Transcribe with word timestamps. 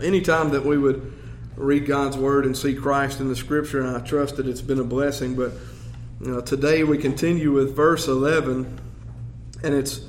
anytime 0.00 0.50
that 0.50 0.66
we 0.66 0.76
would 0.76 1.12
read 1.54 1.86
God's 1.86 2.16
Word 2.16 2.44
and 2.46 2.56
see 2.56 2.74
Christ 2.74 3.20
in 3.20 3.28
the 3.28 3.36
Scripture, 3.36 3.80
and 3.80 3.96
I 3.96 4.00
trust 4.00 4.34
that 4.38 4.48
it's 4.48 4.60
been 4.60 4.80
a 4.80 4.84
blessing. 4.84 5.36
But 5.36 5.52
you 6.20 6.32
know, 6.32 6.40
today 6.40 6.82
we 6.82 6.98
continue 6.98 7.52
with 7.52 7.76
verse 7.76 8.08
11, 8.08 8.80
and 9.62 9.74
it's 9.74 10.00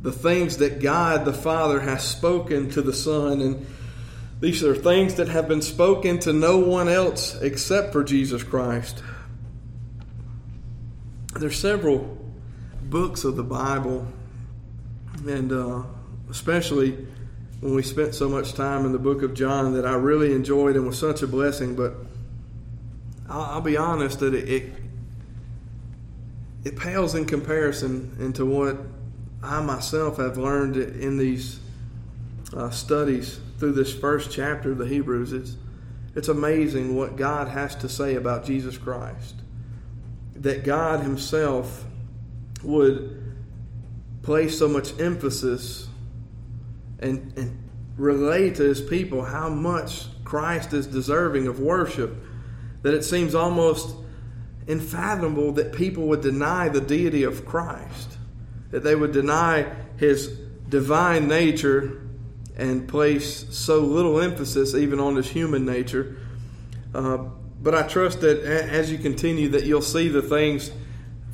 the 0.00 0.10
things 0.10 0.56
that 0.56 0.80
God 0.80 1.26
the 1.26 1.34
Father 1.34 1.80
has 1.80 2.02
spoken 2.02 2.70
to 2.70 2.80
the 2.80 2.94
Son. 2.94 3.42
And 3.42 3.66
these 4.40 4.64
are 4.64 4.74
things 4.74 5.16
that 5.16 5.28
have 5.28 5.48
been 5.48 5.60
spoken 5.60 6.18
to 6.20 6.32
no 6.32 6.56
one 6.56 6.88
else 6.88 7.38
except 7.42 7.92
for 7.92 8.02
Jesus 8.04 8.42
Christ. 8.42 9.02
There's 11.38 11.58
several 11.58 12.16
books 12.84 13.24
of 13.24 13.36
the 13.36 13.44
Bible, 13.44 14.08
and 15.26 15.52
uh, 15.52 15.82
especially 16.30 17.06
when 17.60 17.74
we 17.74 17.82
spent 17.82 18.14
so 18.14 18.28
much 18.28 18.52
time 18.54 18.84
in 18.84 18.92
the 18.92 18.98
book 18.98 19.22
of 19.22 19.34
John 19.34 19.74
that 19.74 19.86
I 19.86 19.94
really 19.94 20.32
enjoyed 20.32 20.76
and 20.76 20.86
was 20.86 20.98
such 20.98 21.22
a 21.22 21.26
blessing. 21.26 21.74
But 21.74 21.94
I'll, 23.28 23.42
I'll 23.42 23.60
be 23.60 23.76
honest 23.76 24.20
that 24.20 24.34
it, 24.34 24.48
it, 24.48 24.72
it 26.64 26.76
pales 26.76 27.14
in 27.14 27.24
comparison 27.24 28.16
into 28.20 28.44
what 28.44 28.76
I 29.42 29.62
myself 29.62 30.18
have 30.18 30.36
learned 30.36 30.76
in 30.76 31.16
these 31.16 31.60
uh, 32.54 32.70
studies 32.70 33.40
through 33.58 33.72
this 33.72 33.92
first 33.92 34.30
chapter 34.30 34.72
of 34.72 34.78
the 34.78 34.86
Hebrews. 34.86 35.32
It's 35.32 35.56
it's 36.16 36.28
amazing 36.28 36.96
what 36.96 37.16
God 37.16 37.48
has 37.48 37.76
to 37.76 37.90
say 37.90 38.14
about 38.14 38.46
Jesus 38.46 38.78
Christ. 38.78 39.34
That 40.36 40.64
God 40.64 41.00
Himself 41.00 41.84
would 42.62 43.36
place 44.22 44.58
so 44.58 44.66
much 44.66 44.98
emphasis 44.98 45.85
and, 46.98 47.32
and 47.36 47.68
relay 47.96 48.50
to 48.50 48.62
his 48.62 48.80
people 48.80 49.24
how 49.24 49.48
much 49.48 50.06
Christ 50.24 50.72
is 50.72 50.86
deserving 50.86 51.46
of 51.46 51.60
worship 51.60 52.16
that 52.82 52.94
it 52.94 53.02
seems 53.02 53.34
almost 53.34 53.96
unfathomable 54.68 55.52
that 55.52 55.72
people 55.72 56.08
would 56.08 56.20
deny 56.20 56.68
the 56.68 56.80
deity 56.80 57.22
of 57.22 57.44
Christ, 57.46 58.18
that 58.70 58.84
they 58.84 58.94
would 58.94 59.12
deny 59.12 59.66
his 59.96 60.28
divine 60.68 61.28
nature 61.28 62.02
and 62.56 62.88
place 62.88 63.46
so 63.54 63.80
little 63.80 64.20
emphasis 64.20 64.74
even 64.74 64.98
on 64.98 65.16
his 65.16 65.28
human 65.28 65.64
nature. 65.64 66.16
Uh, 66.94 67.18
but 67.62 67.74
I 67.74 67.82
trust 67.82 68.20
that 68.20 68.42
as 68.44 68.90
you 68.90 68.98
continue, 68.98 69.48
that 69.50 69.64
you'll 69.64 69.82
see 69.82 70.08
the 70.08 70.22
things 70.22 70.70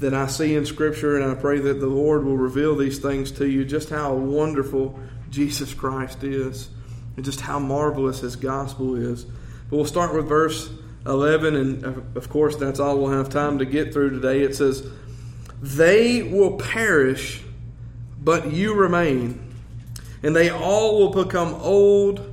that 0.03 0.15
I 0.15 0.27
see 0.27 0.55
in 0.55 0.67
Scripture, 0.67 1.17
and 1.17 1.31
I 1.31 1.35
pray 1.35 1.59
that 1.59 1.81
the 1.81 1.87
Lord 1.87 2.25
will 2.25 2.37
reveal 2.37 2.77
these 2.77 2.99
things 2.99 3.33
to 3.33 3.47
you, 3.49 3.65
just 3.65 3.89
how 3.89 4.15
wonderful 4.15 4.99
Jesus 5.31 5.75
Christ 5.75 6.23
is 6.23 6.69
and 7.17 7.25
just 7.25 7.41
how 7.41 7.59
marvelous 7.59 8.21
his 8.21 8.37
gospel 8.37 8.95
is. 8.95 9.25
But 9.25 9.77
we'll 9.77 9.85
start 9.85 10.15
with 10.15 10.29
verse 10.29 10.71
11, 11.07 11.57
and 11.57 11.85
uh, 11.85 12.01
of 12.15 12.29
course, 12.29 12.57
that's 12.57 12.79
all 12.79 12.99
we'll 12.99 13.13
have 13.13 13.29
time 13.29 13.59
to 13.59 13.65
get 13.65 13.93
through 13.93 14.11
today. 14.11 14.43
It 14.43 14.55
says, 14.55 14.87
They 15.61 16.23
will 16.23 16.59
perish, 16.59 17.43
but 18.21 18.53
you 18.53 18.75
remain, 18.75 19.55
and 20.23 20.37
they 20.37 20.51
all 20.51 20.99
will 20.99 21.25
become 21.25 21.55
old 21.55 22.29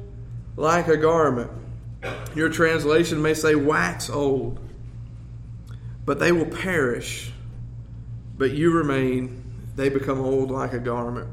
like 0.56 0.88
a 0.88 0.98
garment. 0.98 1.52
Your 2.36 2.50
translation 2.50 3.22
may 3.22 3.34
say, 3.34 3.56
wax 3.56 4.10
old, 4.10 4.60
but 6.06 6.20
they 6.20 6.32
will 6.32 6.46
perish, 6.46 7.29
but 8.40 8.52
you 8.52 8.72
remain. 8.72 9.44
They 9.76 9.90
become 9.90 10.20
old 10.20 10.50
like 10.50 10.74
a 10.74 10.80
garment. 10.80 11.28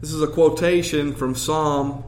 This 0.00 0.12
is 0.12 0.20
a 0.20 0.26
quotation 0.26 1.14
from 1.14 1.36
Psalm 1.36 2.04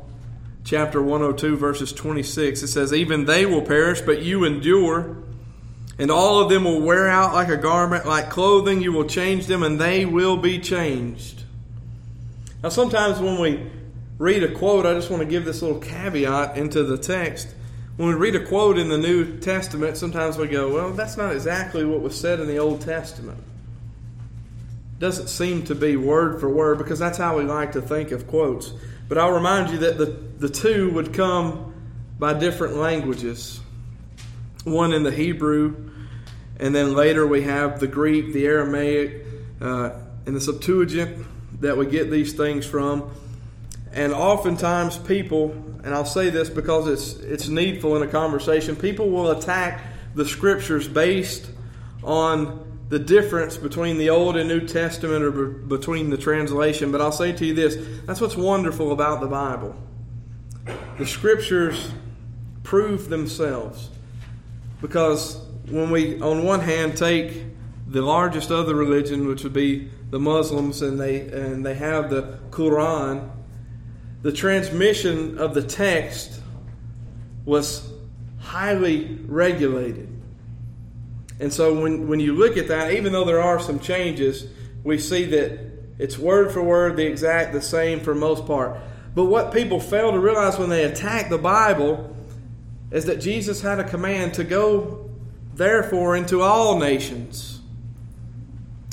chapter 0.64 1.00
102, 1.00 1.56
verses 1.56 1.92
26. 1.92 2.62
It 2.62 2.68
says, 2.68 2.92
Even 2.92 3.24
they 3.24 3.46
will 3.46 3.62
perish, 3.62 4.00
but 4.00 4.22
you 4.22 4.44
endure, 4.44 5.16
and 5.96 6.10
all 6.10 6.40
of 6.40 6.50
them 6.50 6.64
will 6.64 6.80
wear 6.80 7.08
out 7.08 7.34
like 7.34 7.48
a 7.48 7.56
garment, 7.56 8.04
like 8.04 8.30
clothing. 8.30 8.82
You 8.82 8.92
will 8.92 9.06
change 9.06 9.46
them, 9.46 9.62
and 9.62 9.80
they 9.80 10.04
will 10.04 10.36
be 10.36 10.58
changed. 10.58 11.44
Now, 12.64 12.70
sometimes 12.70 13.20
when 13.20 13.38
we 13.38 13.70
read 14.18 14.42
a 14.42 14.52
quote, 14.52 14.86
I 14.86 14.94
just 14.94 15.08
want 15.08 15.22
to 15.22 15.28
give 15.28 15.44
this 15.44 15.62
little 15.62 15.78
caveat 15.78 16.56
into 16.56 16.82
the 16.82 16.98
text. 16.98 17.53
When 17.96 18.08
we 18.08 18.14
read 18.14 18.34
a 18.34 18.44
quote 18.44 18.78
in 18.78 18.88
the 18.88 18.98
New 18.98 19.38
Testament, 19.38 19.96
sometimes 19.96 20.36
we 20.36 20.48
go, 20.48 20.72
well, 20.74 20.92
that's 20.92 21.16
not 21.16 21.32
exactly 21.32 21.84
what 21.84 22.00
was 22.00 22.18
said 22.18 22.40
in 22.40 22.48
the 22.48 22.58
Old 22.58 22.80
Testament 22.80 23.38
doesn't 24.98 25.28
seem 25.28 25.62
to 25.64 25.74
be 25.74 25.96
word 25.96 26.40
for 26.40 26.48
word 26.48 26.78
because 26.78 26.98
that's 26.98 27.18
how 27.18 27.36
we 27.36 27.44
like 27.44 27.72
to 27.72 27.82
think 27.82 28.10
of 28.10 28.26
quotes. 28.26 28.72
But 29.08 29.18
I'll 29.18 29.32
remind 29.32 29.70
you 29.70 29.78
that 29.78 29.98
the, 29.98 30.06
the 30.06 30.48
two 30.48 30.90
would 30.92 31.12
come 31.12 31.74
by 32.18 32.34
different 32.34 32.76
languages 32.76 33.60
one 34.64 34.94
in 34.94 35.02
the 35.02 35.10
Hebrew, 35.10 35.90
and 36.58 36.74
then 36.74 36.94
later 36.94 37.26
we 37.26 37.42
have 37.42 37.80
the 37.80 37.86
Greek, 37.86 38.32
the 38.32 38.46
Aramaic, 38.46 39.26
uh, 39.60 39.90
and 40.24 40.34
the 40.34 40.40
Septuagint 40.40 41.26
that 41.60 41.76
we 41.76 41.84
get 41.84 42.10
these 42.10 42.32
things 42.32 42.64
from. 42.64 43.10
And 43.94 44.12
oftentimes 44.12 44.98
people, 44.98 45.52
and 45.84 45.94
I'll 45.94 46.04
say 46.04 46.28
this 46.28 46.50
because 46.50 46.88
it's 46.88 47.14
it's 47.22 47.48
needful 47.48 47.96
in 47.96 48.02
a 48.02 48.10
conversation, 48.10 48.74
people 48.76 49.08
will 49.08 49.30
attack 49.30 49.80
the 50.14 50.26
scriptures 50.26 50.88
based 50.88 51.48
on 52.02 52.60
the 52.88 52.98
difference 52.98 53.56
between 53.56 53.96
the 53.96 54.10
Old 54.10 54.36
and 54.36 54.48
New 54.48 54.66
Testament 54.66 55.24
or 55.24 55.30
be- 55.30 55.66
between 55.68 56.10
the 56.10 56.18
translation, 56.18 56.92
but 56.92 57.00
I'll 57.00 57.12
say 57.12 57.32
to 57.32 57.46
you 57.46 57.54
this 57.54 57.78
that's 58.04 58.20
what's 58.20 58.36
wonderful 58.36 58.92
about 58.92 59.20
the 59.20 59.28
Bible. 59.28 59.74
The 60.98 61.06
Scriptures 61.06 61.90
prove 62.64 63.08
themselves. 63.08 63.90
Because 64.80 65.40
when 65.70 65.90
we, 65.90 66.20
on 66.20 66.44
one 66.44 66.60
hand, 66.60 66.96
take 66.96 67.44
the 67.86 68.02
largest 68.02 68.50
other 68.50 68.74
religion, 68.74 69.28
which 69.28 69.44
would 69.44 69.52
be 69.52 69.88
the 70.10 70.18
Muslims, 70.18 70.82
and 70.82 71.00
they, 71.00 71.20
and 71.20 71.64
they 71.64 71.74
have 71.74 72.10
the 72.10 72.38
Quran, 72.50 73.30
the 74.24 74.32
transmission 74.32 75.36
of 75.36 75.52
the 75.52 75.62
text 75.62 76.40
was 77.44 77.92
highly 78.40 79.18
regulated. 79.26 80.08
And 81.40 81.52
so 81.52 81.78
when, 81.78 82.08
when 82.08 82.20
you 82.20 82.32
look 82.32 82.56
at 82.56 82.68
that, 82.68 82.94
even 82.94 83.12
though 83.12 83.26
there 83.26 83.42
are 83.42 83.60
some 83.60 83.78
changes, 83.78 84.46
we 84.82 84.98
see 84.98 85.26
that 85.26 85.60
it's 85.98 86.18
word 86.18 86.52
for 86.52 86.62
word 86.62 86.96
the 86.96 87.04
exact 87.04 87.52
the 87.52 87.60
same 87.60 88.00
for 88.00 88.14
most 88.14 88.46
part. 88.46 88.78
But 89.14 89.26
what 89.26 89.52
people 89.52 89.78
fail 89.78 90.10
to 90.12 90.18
realize 90.18 90.58
when 90.58 90.70
they 90.70 90.84
attack 90.84 91.28
the 91.28 91.36
Bible 91.36 92.16
is 92.90 93.04
that 93.04 93.16
Jesus 93.16 93.60
had 93.60 93.78
a 93.78 93.84
command 93.84 94.32
to 94.34 94.44
go, 94.44 95.10
therefore, 95.52 96.16
into 96.16 96.40
all 96.40 96.78
nations 96.78 97.60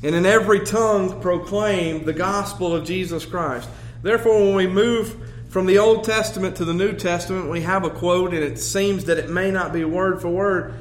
and 0.04 0.14
in 0.14 0.26
every 0.26 0.66
tongue 0.66 1.22
proclaim 1.22 2.04
the 2.04 2.12
gospel 2.12 2.76
of 2.76 2.84
Jesus 2.84 3.26
Christ. 3.26 3.70
Therefore, 4.02 4.40
when 4.40 4.56
we 4.56 4.68
move 4.68 5.16
from 5.50 5.66
the 5.66 5.78
Old 5.78 6.04
Testament 6.04 6.56
to 6.58 6.66
the 6.66 6.74
New 6.74 6.94
Testament, 6.94 7.50
we 7.50 7.62
have 7.62 7.84
a 7.84 7.90
quote, 7.90 8.34
and 8.34 8.44
it 8.44 8.58
seems 8.58 9.06
that 9.06 9.18
it 9.18 9.30
may 9.30 9.52
not 9.52 9.74
be 9.74 9.84
word 9.84 10.22
for 10.22 10.30
word, 10.30 10.74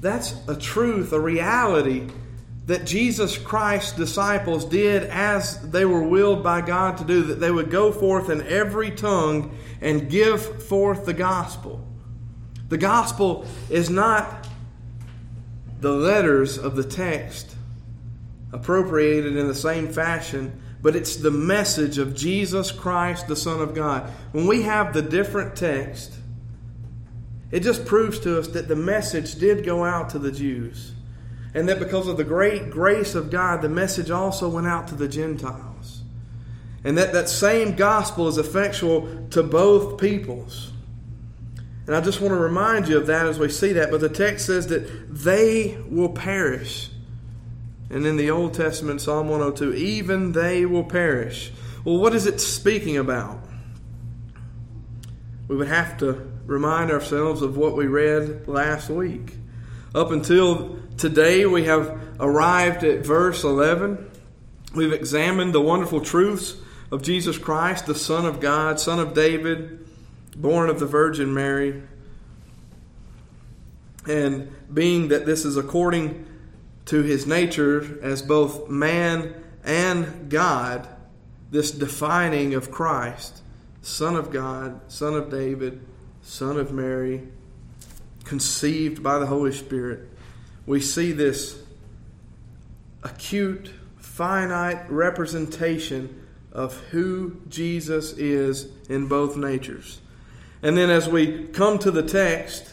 that's 0.00 0.34
a 0.48 0.56
truth, 0.56 1.12
a 1.12 1.20
reality 1.20 2.08
that 2.66 2.84
Jesus 2.84 3.36
Christ's 3.38 3.92
disciples 3.92 4.64
did 4.64 5.04
as 5.04 5.60
they 5.70 5.84
were 5.84 6.02
willed 6.02 6.44
by 6.44 6.60
God 6.60 6.96
to 6.98 7.04
do, 7.04 7.22
that 7.24 7.40
they 7.40 7.50
would 7.50 7.70
go 7.70 7.90
forth 7.90 8.30
in 8.30 8.40
every 8.46 8.90
tongue 8.90 9.56
and 9.80 10.08
give 10.08 10.64
forth 10.64 11.04
the 11.04 11.12
gospel. 11.12 11.84
The 12.68 12.78
gospel 12.78 13.46
is 13.68 13.90
not 13.90 14.46
the 15.80 15.92
letters 15.92 16.56
of 16.56 16.76
the 16.76 16.84
text 16.84 17.56
appropriated 18.52 19.36
in 19.36 19.48
the 19.48 19.54
same 19.54 19.88
fashion, 19.88 20.61
but 20.82 20.96
it's 20.96 21.16
the 21.16 21.30
message 21.30 21.98
of 21.98 22.14
Jesus 22.14 22.72
Christ, 22.72 23.28
the 23.28 23.36
Son 23.36 23.60
of 23.60 23.74
God. 23.74 24.10
When 24.32 24.48
we 24.48 24.62
have 24.62 24.92
the 24.92 25.02
different 25.02 25.54
text, 25.56 26.12
it 27.52 27.60
just 27.60 27.86
proves 27.86 28.18
to 28.20 28.38
us 28.38 28.48
that 28.48 28.66
the 28.66 28.76
message 28.76 29.36
did 29.36 29.64
go 29.64 29.84
out 29.84 30.10
to 30.10 30.18
the 30.18 30.32
Jews. 30.32 30.92
And 31.54 31.68
that 31.68 31.78
because 31.78 32.08
of 32.08 32.16
the 32.16 32.24
great 32.24 32.70
grace 32.70 33.14
of 33.14 33.30
God, 33.30 33.62
the 33.62 33.68
message 33.68 34.10
also 34.10 34.48
went 34.48 34.66
out 34.66 34.88
to 34.88 34.94
the 34.94 35.06
Gentiles. 35.06 36.02
And 36.82 36.98
that 36.98 37.12
that 37.12 37.28
same 37.28 37.76
gospel 37.76 38.26
is 38.26 38.38
effectual 38.38 39.26
to 39.30 39.42
both 39.42 40.00
peoples. 40.00 40.72
And 41.86 41.94
I 41.94 42.00
just 42.00 42.20
want 42.20 42.32
to 42.32 42.38
remind 42.38 42.88
you 42.88 42.96
of 42.96 43.06
that 43.08 43.26
as 43.26 43.38
we 43.38 43.48
see 43.48 43.72
that. 43.74 43.90
But 43.90 44.00
the 44.00 44.08
text 44.08 44.46
says 44.46 44.68
that 44.68 45.14
they 45.14 45.78
will 45.88 46.08
perish. 46.08 46.88
And 47.92 48.06
in 48.06 48.16
the 48.16 48.30
Old 48.30 48.54
Testament, 48.54 49.02
Psalm 49.02 49.28
102, 49.28 49.74
even 49.74 50.32
they 50.32 50.64
will 50.64 50.82
perish. 50.82 51.52
Well, 51.84 51.98
what 51.98 52.14
is 52.14 52.26
it 52.26 52.40
speaking 52.40 52.96
about? 52.96 53.38
We 55.46 55.56
would 55.56 55.68
have 55.68 55.98
to 55.98 56.32
remind 56.46 56.90
ourselves 56.90 57.42
of 57.42 57.58
what 57.58 57.76
we 57.76 57.86
read 57.86 58.48
last 58.48 58.88
week. 58.88 59.36
Up 59.94 60.10
until 60.10 60.78
today, 60.96 61.44
we 61.44 61.64
have 61.64 62.00
arrived 62.18 62.82
at 62.82 63.04
verse 63.04 63.44
11. 63.44 64.10
We've 64.74 64.94
examined 64.94 65.52
the 65.52 65.60
wonderful 65.60 66.00
truths 66.00 66.56
of 66.90 67.02
Jesus 67.02 67.36
Christ, 67.36 67.84
the 67.84 67.94
Son 67.94 68.24
of 68.24 68.40
God, 68.40 68.80
Son 68.80 69.00
of 69.00 69.12
David, 69.12 69.86
born 70.34 70.70
of 70.70 70.80
the 70.80 70.86
Virgin 70.86 71.34
Mary. 71.34 71.82
And 74.08 74.50
being 74.72 75.08
that 75.08 75.26
this 75.26 75.44
is 75.44 75.58
according 75.58 76.26
to 76.86 77.02
his 77.02 77.26
nature 77.26 77.98
as 78.02 78.22
both 78.22 78.68
man 78.68 79.34
and 79.64 80.28
God, 80.28 80.88
this 81.50 81.70
defining 81.70 82.54
of 82.54 82.70
Christ, 82.70 83.42
Son 83.82 84.16
of 84.16 84.30
God, 84.30 84.80
Son 84.90 85.14
of 85.14 85.30
David, 85.30 85.80
Son 86.22 86.58
of 86.58 86.72
Mary, 86.72 87.22
conceived 88.24 89.02
by 89.02 89.18
the 89.18 89.26
Holy 89.26 89.52
Spirit, 89.52 90.08
we 90.66 90.80
see 90.80 91.12
this 91.12 91.60
acute, 93.02 93.72
finite 93.98 94.90
representation 94.90 96.22
of 96.52 96.76
who 96.90 97.40
Jesus 97.48 98.12
is 98.12 98.68
in 98.88 99.08
both 99.08 99.36
natures. 99.36 100.00
And 100.62 100.76
then 100.76 100.90
as 100.90 101.08
we 101.08 101.46
come 101.48 101.78
to 101.80 101.90
the 101.90 102.02
text, 102.02 102.71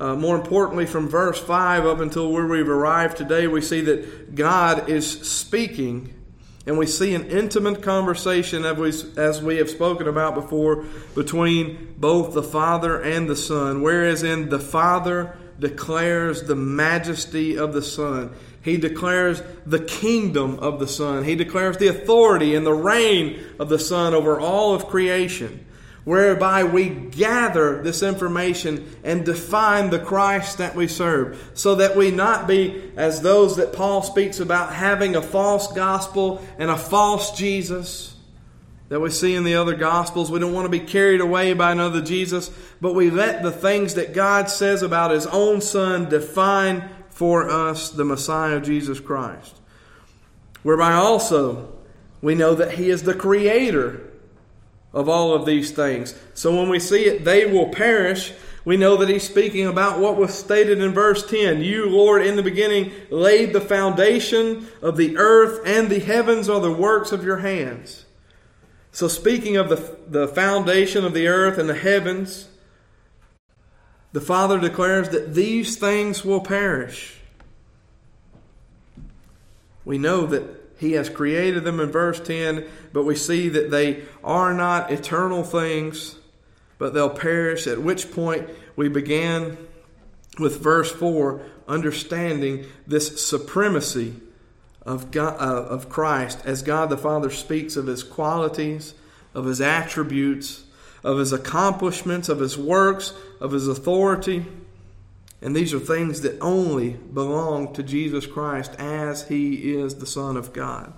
uh, 0.00 0.16
more 0.16 0.34
importantly, 0.34 0.86
from 0.86 1.08
verse 1.08 1.38
5 1.38 1.86
up 1.86 2.00
until 2.00 2.32
where 2.32 2.46
we've 2.46 2.68
arrived 2.68 3.16
today, 3.16 3.46
we 3.46 3.60
see 3.60 3.80
that 3.82 4.34
God 4.34 4.88
is 4.88 5.08
speaking, 5.08 6.12
and 6.66 6.76
we 6.76 6.86
see 6.86 7.14
an 7.14 7.26
intimate 7.30 7.80
conversation, 7.80 8.64
as 8.64 8.76
we, 8.76 9.20
as 9.20 9.40
we 9.40 9.58
have 9.58 9.70
spoken 9.70 10.08
about 10.08 10.34
before, 10.34 10.84
between 11.14 11.94
both 11.96 12.34
the 12.34 12.42
Father 12.42 13.00
and 13.00 13.28
the 13.28 13.36
Son. 13.36 13.82
Whereas 13.82 14.24
in 14.24 14.48
the 14.48 14.58
Father 14.58 15.36
declares 15.60 16.42
the 16.42 16.56
majesty 16.56 17.56
of 17.56 17.72
the 17.72 17.82
Son. 17.82 18.34
He 18.62 18.76
declares 18.76 19.42
the 19.64 19.78
kingdom 19.78 20.58
of 20.58 20.80
the 20.80 20.88
Son. 20.88 21.22
He 21.22 21.36
declares 21.36 21.76
the 21.76 21.86
authority 21.86 22.56
and 22.56 22.66
the 22.66 22.74
reign 22.74 23.44
of 23.60 23.68
the 23.68 23.78
Son 23.78 24.12
over 24.12 24.40
all 24.40 24.74
of 24.74 24.86
creation 24.86 25.66
whereby 26.04 26.64
we 26.64 26.88
gather 26.88 27.82
this 27.82 28.02
information 28.02 28.94
and 29.02 29.24
define 29.24 29.90
the 29.90 29.98
Christ 29.98 30.58
that 30.58 30.74
we 30.74 30.86
serve, 30.86 31.52
so 31.54 31.76
that 31.76 31.96
we 31.96 32.10
not 32.10 32.46
be 32.46 32.90
as 32.96 33.22
those 33.22 33.56
that 33.56 33.72
Paul 33.72 34.02
speaks 34.02 34.38
about 34.40 34.72
having 34.72 35.16
a 35.16 35.22
false 35.22 35.72
gospel 35.72 36.44
and 36.58 36.70
a 36.70 36.76
false 36.76 37.36
Jesus 37.36 38.14
that 38.90 39.00
we 39.00 39.10
see 39.10 39.34
in 39.34 39.44
the 39.44 39.54
other 39.54 39.74
gospels. 39.74 40.30
We 40.30 40.38
don't 40.38 40.52
want 40.52 40.66
to 40.66 40.70
be 40.70 40.80
carried 40.80 41.22
away 41.22 41.54
by 41.54 41.72
another 41.72 42.02
Jesus, 42.02 42.50
but 42.80 42.94
we 42.94 43.10
let 43.10 43.42
the 43.42 43.50
things 43.50 43.94
that 43.94 44.12
God 44.12 44.50
says 44.50 44.82
about 44.82 45.10
his 45.10 45.26
own 45.26 45.62
Son 45.62 46.08
define 46.08 46.88
for 47.08 47.48
us 47.48 47.90
the 47.90 48.04
Messiah 48.04 48.56
of 48.56 48.62
Jesus 48.62 49.00
Christ. 49.00 49.56
Whereby 50.62 50.92
also 50.92 51.72
we 52.20 52.34
know 52.34 52.54
that 52.54 52.72
he 52.72 52.90
is 52.90 53.04
the 53.04 53.14
creator 53.14 54.10
of 54.94 55.08
all 55.08 55.34
of 55.34 55.44
these 55.44 55.72
things. 55.72 56.18
So 56.32 56.56
when 56.56 56.70
we 56.70 56.78
see 56.78 57.04
it, 57.04 57.24
they 57.24 57.44
will 57.44 57.68
perish. 57.68 58.32
We 58.64 58.76
know 58.78 58.96
that 58.96 59.08
he's 59.08 59.28
speaking 59.28 59.66
about 59.66 59.98
what 59.98 60.16
was 60.16 60.32
stated 60.32 60.80
in 60.80 60.92
verse 60.92 61.28
10. 61.28 61.60
You, 61.60 61.90
Lord, 61.90 62.24
in 62.24 62.36
the 62.36 62.42
beginning 62.42 62.92
laid 63.10 63.52
the 63.52 63.60
foundation 63.60 64.68
of 64.80 64.96
the 64.96 65.18
earth, 65.18 65.60
and 65.66 65.90
the 65.90 65.98
heavens 65.98 66.48
are 66.48 66.60
the 66.60 66.72
works 66.72 67.12
of 67.12 67.24
your 67.24 67.38
hands. 67.38 68.06
So, 68.92 69.08
speaking 69.08 69.56
of 69.56 69.68
the, 69.68 69.98
the 70.08 70.28
foundation 70.28 71.04
of 71.04 71.12
the 71.12 71.26
earth 71.26 71.58
and 71.58 71.68
the 71.68 71.74
heavens, 71.74 72.48
the 74.12 74.20
Father 74.20 74.60
declares 74.60 75.08
that 75.08 75.34
these 75.34 75.76
things 75.76 76.24
will 76.24 76.40
perish. 76.40 77.18
We 79.84 79.98
know 79.98 80.26
that 80.26 80.63
he 80.78 80.92
has 80.92 81.08
created 81.08 81.64
them 81.64 81.80
in 81.80 81.90
verse 81.90 82.20
10, 82.20 82.66
but 82.92 83.04
we 83.04 83.14
see 83.14 83.48
that 83.48 83.70
they 83.70 84.02
are 84.22 84.52
not 84.52 84.90
eternal 84.90 85.44
things, 85.44 86.16
but 86.78 86.94
they'll 86.94 87.10
perish. 87.10 87.66
At 87.66 87.82
which 87.82 88.12
point 88.12 88.48
we 88.76 88.88
began 88.88 89.56
with 90.38 90.60
verse 90.60 90.90
4, 90.90 91.40
understanding 91.68 92.66
this 92.86 93.24
supremacy 93.24 94.14
of, 94.82 95.10
God, 95.10 95.36
uh, 95.40 95.64
of 95.64 95.88
Christ 95.88 96.40
as 96.44 96.62
God 96.62 96.90
the 96.90 96.98
Father 96.98 97.30
speaks 97.30 97.76
of 97.76 97.86
his 97.86 98.02
qualities, 98.02 98.94
of 99.32 99.46
his 99.46 99.60
attributes, 99.60 100.64
of 101.02 101.18
his 101.18 101.32
accomplishments, 101.32 102.28
of 102.28 102.40
his 102.40 102.58
works, 102.58 103.14
of 103.40 103.52
his 103.52 103.68
authority. 103.68 104.46
And 105.44 105.54
these 105.54 105.74
are 105.74 105.78
things 105.78 106.22
that 106.22 106.40
only 106.40 106.94
belong 106.94 107.74
to 107.74 107.82
Jesus 107.82 108.26
Christ 108.26 108.72
as 108.78 109.28
He 109.28 109.74
is 109.74 109.96
the 109.96 110.06
Son 110.06 110.38
of 110.38 110.54
God. 110.54 110.94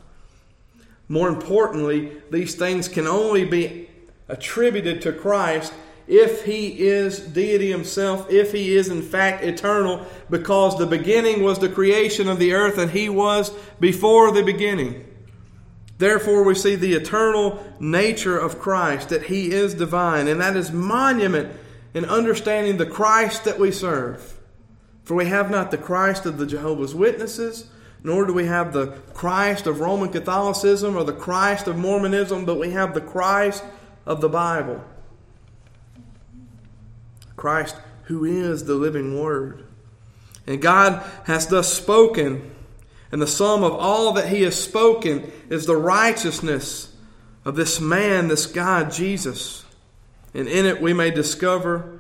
More 1.08 1.28
importantly, 1.28 2.12
these 2.30 2.54
things 2.54 2.86
can 2.86 3.08
only 3.08 3.44
be 3.44 3.90
attributed 4.28 5.02
to 5.02 5.12
Christ 5.12 5.72
if 6.06 6.44
He 6.44 6.86
is 6.86 7.18
deity 7.18 7.72
Himself, 7.72 8.30
if 8.30 8.52
He 8.52 8.76
is 8.76 8.88
in 8.88 9.02
fact 9.02 9.42
eternal, 9.42 10.06
because 10.30 10.78
the 10.78 10.86
beginning 10.86 11.42
was 11.42 11.58
the 11.58 11.68
creation 11.68 12.28
of 12.28 12.38
the 12.38 12.52
earth 12.54 12.78
and 12.78 12.92
He 12.92 13.08
was 13.08 13.50
before 13.80 14.30
the 14.30 14.44
beginning. 14.44 15.04
Therefore, 15.98 16.44
we 16.44 16.54
see 16.54 16.76
the 16.76 16.94
eternal 16.94 17.64
nature 17.80 18.38
of 18.38 18.60
Christ, 18.60 19.08
that 19.08 19.24
He 19.24 19.50
is 19.50 19.74
divine, 19.74 20.28
and 20.28 20.40
that 20.40 20.56
is 20.56 20.70
monument 20.70 21.52
in 21.94 22.04
understanding 22.04 22.76
the 22.76 22.86
Christ 22.86 23.42
that 23.42 23.58
we 23.58 23.72
serve. 23.72 24.34
For 25.06 25.14
we 25.14 25.26
have 25.26 25.52
not 25.52 25.70
the 25.70 25.78
Christ 25.78 26.26
of 26.26 26.36
the 26.36 26.46
Jehovah's 26.46 26.92
Witnesses, 26.92 27.70
nor 28.02 28.26
do 28.26 28.32
we 28.32 28.46
have 28.46 28.72
the 28.72 28.88
Christ 29.14 29.68
of 29.68 29.78
Roman 29.78 30.10
Catholicism 30.10 30.96
or 30.96 31.04
the 31.04 31.12
Christ 31.12 31.68
of 31.68 31.78
Mormonism, 31.78 32.44
but 32.44 32.58
we 32.58 32.72
have 32.72 32.92
the 32.92 33.00
Christ 33.00 33.62
of 34.04 34.20
the 34.20 34.28
Bible. 34.28 34.84
Christ 37.36 37.76
who 38.06 38.24
is 38.24 38.64
the 38.64 38.74
living 38.74 39.16
Word. 39.16 39.64
And 40.44 40.60
God 40.60 41.08
has 41.26 41.46
thus 41.46 41.72
spoken, 41.72 42.50
and 43.12 43.22
the 43.22 43.28
sum 43.28 43.62
of 43.62 43.74
all 43.74 44.12
that 44.14 44.28
He 44.28 44.42
has 44.42 44.60
spoken 44.60 45.30
is 45.48 45.66
the 45.66 45.76
righteousness 45.76 46.92
of 47.44 47.54
this 47.54 47.80
man, 47.80 48.26
this 48.26 48.46
God, 48.46 48.90
Jesus. 48.90 49.64
And 50.34 50.48
in 50.48 50.66
it 50.66 50.82
we 50.82 50.92
may 50.92 51.12
discover 51.12 51.95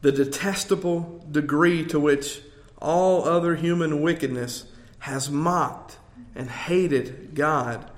the 0.00 0.12
detestable 0.12 1.24
degree 1.30 1.84
to 1.86 1.98
which 1.98 2.40
all 2.80 3.24
other 3.24 3.56
human 3.56 4.00
wickedness 4.00 4.64
has 5.00 5.30
mocked 5.30 5.96
and 6.34 6.48
hated 6.48 7.34
God. 7.34 7.90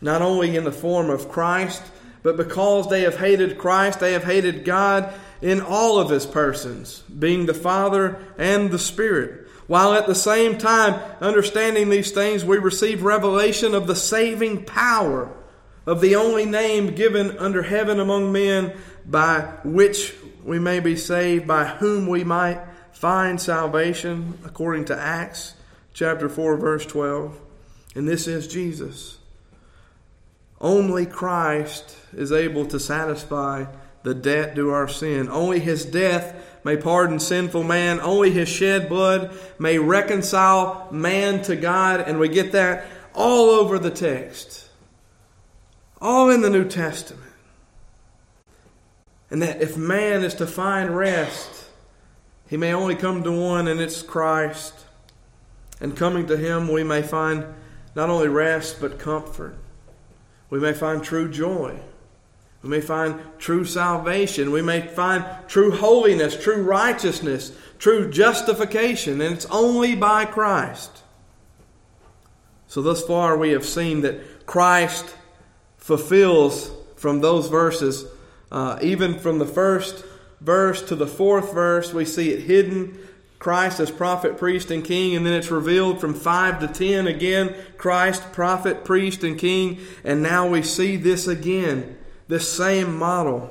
Not 0.00 0.22
only 0.22 0.56
in 0.56 0.64
the 0.64 0.72
form 0.72 1.10
of 1.10 1.28
Christ, 1.28 1.82
but 2.22 2.36
because 2.36 2.88
they 2.88 3.02
have 3.02 3.18
hated 3.18 3.58
Christ, 3.58 4.00
they 4.00 4.12
have 4.12 4.24
hated 4.24 4.64
God 4.64 5.12
in 5.42 5.60
all 5.60 5.98
of 5.98 6.08
his 6.08 6.24
persons, 6.24 7.02
being 7.02 7.44
the 7.44 7.54
Father 7.54 8.18
and 8.38 8.70
the 8.70 8.78
Spirit. 8.78 9.46
While 9.66 9.92
at 9.92 10.06
the 10.06 10.14
same 10.14 10.56
time 10.58 11.00
understanding 11.20 11.88
these 11.88 12.12
things, 12.12 12.44
we 12.44 12.58
receive 12.58 13.02
revelation 13.02 13.74
of 13.74 13.86
the 13.86 13.96
saving 13.96 14.64
power 14.64 15.30
of 15.86 16.00
the 16.00 16.16
only 16.16 16.46
name 16.46 16.94
given 16.94 17.36
under 17.38 17.62
heaven 17.62 18.00
among 18.00 18.32
men 18.32 18.74
by 19.04 19.40
which 19.64 20.14
we 20.44 20.58
may 20.58 20.78
be 20.78 20.94
saved, 20.94 21.46
by 21.46 21.64
whom 21.64 22.06
we 22.06 22.22
might 22.22 22.60
find 22.92 23.40
salvation, 23.40 24.38
according 24.44 24.84
to 24.86 24.98
Acts 24.98 25.54
chapter 25.94 26.28
4, 26.28 26.56
verse 26.56 26.84
12. 26.86 27.40
And 27.94 28.06
this 28.06 28.26
is 28.26 28.46
Jesus. 28.46 29.18
Only 30.60 31.06
Christ 31.06 31.96
is 32.12 32.30
able 32.30 32.66
to 32.66 32.78
satisfy 32.78 33.66
the 34.02 34.14
debt 34.14 34.54
due 34.54 34.70
our 34.70 34.88
sin. 34.88 35.28
Only 35.28 35.60
his 35.60 35.84
death 35.84 36.60
may 36.64 36.76
pardon 36.76 37.18
sinful 37.18 37.64
man. 37.64 38.00
Only 38.00 38.30
his 38.30 38.48
shed 38.48 38.88
blood 38.88 39.36
may 39.58 39.78
reconcile 39.78 40.88
man 40.90 41.42
to 41.42 41.56
God. 41.56 42.00
And 42.00 42.18
we 42.18 42.28
get 42.28 42.52
that 42.52 42.86
all 43.14 43.50
over 43.50 43.78
the 43.78 43.90
text, 43.90 44.68
all 46.00 46.30
in 46.30 46.42
the 46.42 46.50
New 46.50 46.68
Testament. 46.68 47.23
And 49.34 49.42
that 49.42 49.60
if 49.60 49.76
man 49.76 50.22
is 50.22 50.34
to 50.34 50.46
find 50.46 50.96
rest, 50.96 51.64
he 52.48 52.56
may 52.56 52.72
only 52.72 52.94
come 52.94 53.24
to 53.24 53.32
one, 53.32 53.66
and 53.66 53.80
it's 53.80 54.00
Christ. 54.00 54.72
And 55.80 55.96
coming 55.96 56.28
to 56.28 56.36
him, 56.36 56.68
we 56.68 56.84
may 56.84 57.02
find 57.02 57.44
not 57.96 58.10
only 58.10 58.28
rest, 58.28 58.80
but 58.80 59.00
comfort. 59.00 59.56
We 60.50 60.60
may 60.60 60.72
find 60.72 61.02
true 61.02 61.28
joy. 61.28 61.80
We 62.62 62.68
may 62.68 62.80
find 62.80 63.20
true 63.40 63.64
salvation. 63.64 64.52
We 64.52 64.62
may 64.62 64.86
find 64.86 65.24
true 65.48 65.72
holiness, 65.72 66.40
true 66.40 66.62
righteousness, 66.62 67.50
true 67.80 68.08
justification. 68.12 69.20
And 69.20 69.34
it's 69.34 69.46
only 69.46 69.96
by 69.96 70.26
Christ. 70.26 71.02
So, 72.68 72.82
thus 72.82 73.04
far, 73.04 73.36
we 73.36 73.50
have 73.50 73.66
seen 73.66 74.02
that 74.02 74.46
Christ 74.46 75.12
fulfills 75.76 76.70
from 76.94 77.20
those 77.20 77.48
verses 77.48 78.06
uh, 78.54 78.78
even 78.80 79.18
from 79.18 79.40
the 79.40 79.46
first 79.46 80.04
verse 80.40 80.80
to 80.80 80.94
the 80.94 81.08
fourth 81.08 81.52
verse, 81.52 81.92
we 81.92 82.04
see 82.04 82.30
it 82.30 82.44
hidden. 82.44 82.96
Christ 83.40 83.80
as 83.80 83.90
prophet, 83.90 84.38
priest, 84.38 84.70
and 84.70 84.84
king, 84.84 85.16
and 85.16 85.26
then 85.26 85.34
it's 85.34 85.50
revealed 85.50 86.00
from 86.00 86.14
5 86.14 86.60
to 86.60 86.68
10 86.68 87.08
again 87.08 87.52
Christ, 87.76 88.32
prophet, 88.32 88.84
priest, 88.84 89.24
and 89.24 89.36
king, 89.36 89.80
and 90.04 90.22
now 90.22 90.46
we 90.46 90.62
see 90.62 90.96
this 90.96 91.26
again, 91.26 91.98
this 92.28 92.50
same 92.50 92.96
model. 92.96 93.50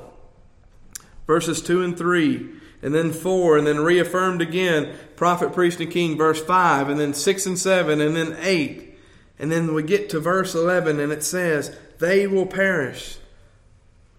Verses 1.26 1.60
2 1.60 1.82
and 1.82 1.98
3, 1.98 2.48
and 2.80 2.94
then 2.94 3.12
4, 3.12 3.58
and 3.58 3.66
then 3.66 3.80
reaffirmed 3.80 4.40
again 4.40 4.96
prophet, 5.16 5.52
priest, 5.52 5.80
and 5.80 5.92
king, 5.92 6.16
verse 6.16 6.42
5, 6.42 6.88
and 6.88 6.98
then 6.98 7.12
6 7.12 7.46
and 7.46 7.58
7, 7.58 8.00
and 8.00 8.16
then 8.16 8.38
8. 8.40 8.98
And 9.38 9.52
then 9.52 9.74
we 9.74 9.82
get 9.82 10.08
to 10.10 10.18
verse 10.18 10.54
11, 10.54 10.98
and 10.98 11.12
it 11.12 11.22
says, 11.22 11.76
They 11.98 12.26
will 12.26 12.46
perish, 12.46 13.18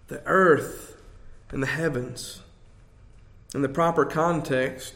the 0.08 0.22
earth 0.26 0.96
and 1.50 1.62
the 1.62 1.68
heavens. 1.68 2.40
In 3.54 3.62
the 3.62 3.68
proper 3.68 4.04
context, 4.04 4.94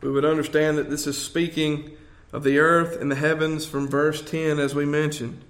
we 0.00 0.10
would 0.10 0.24
understand 0.24 0.78
that 0.78 0.90
this 0.90 1.06
is 1.06 1.22
speaking 1.22 1.92
of 2.32 2.44
the 2.44 2.58
earth 2.58 3.00
and 3.00 3.10
the 3.10 3.16
heavens 3.16 3.66
from 3.66 3.88
verse 3.88 4.22
10, 4.22 4.58
as 4.58 4.74
we 4.74 4.84
mentioned. 4.84 5.42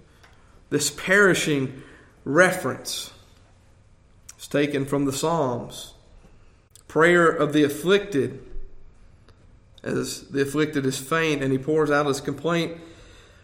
This 0.71 0.90
perishing 0.90 1.83
reference 2.25 3.12
is 4.38 4.49
taken 4.49 4.85
from 4.85 5.05
the 5.05 5.12
Psalms. 5.12 5.95
Prayer 6.88 7.28
of 7.28 7.52
the 7.52 7.64
afflicted, 7.64 8.45
as 9.83 10.28
the 10.28 10.43
afflicted 10.43 10.87
is 10.87 10.99
faint 10.99 11.43
and 11.43 11.52
he 11.52 11.59
pours 11.59 11.90
out 11.90 12.07
his 12.07 12.21
complaint 12.21 12.78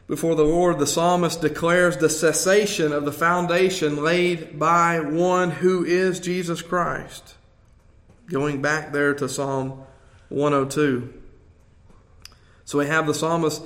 before 0.06 0.34
the 0.34 0.44
Lord, 0.44 0.78
the 0.78 0.86
psalmist 0.86 1.40
declares 1.40 1.96
the 1.96 2.10
cessation 2.10 2.92
of 2.92 3.04
the 3.04 3.12
foundation 3.12 4.02
laid 4.02 4.58
by 4.58 5.00
one 5.00 5.50
who 5.50 5.84
is 5.84 6.20
Jesus 6.20 6.60
Christ. 6.60 7.36
Going 8.26 8.60
back 8.60 8.92
there 8.92 9.14
to 9.14 9.28
Psalm 9.28 9.84
102. 10.28 11.12
So 12.64 12.78
we 12.78 12.86
have 12.86 13.06
the 13.06 13.14
psalmist 13.14 13.62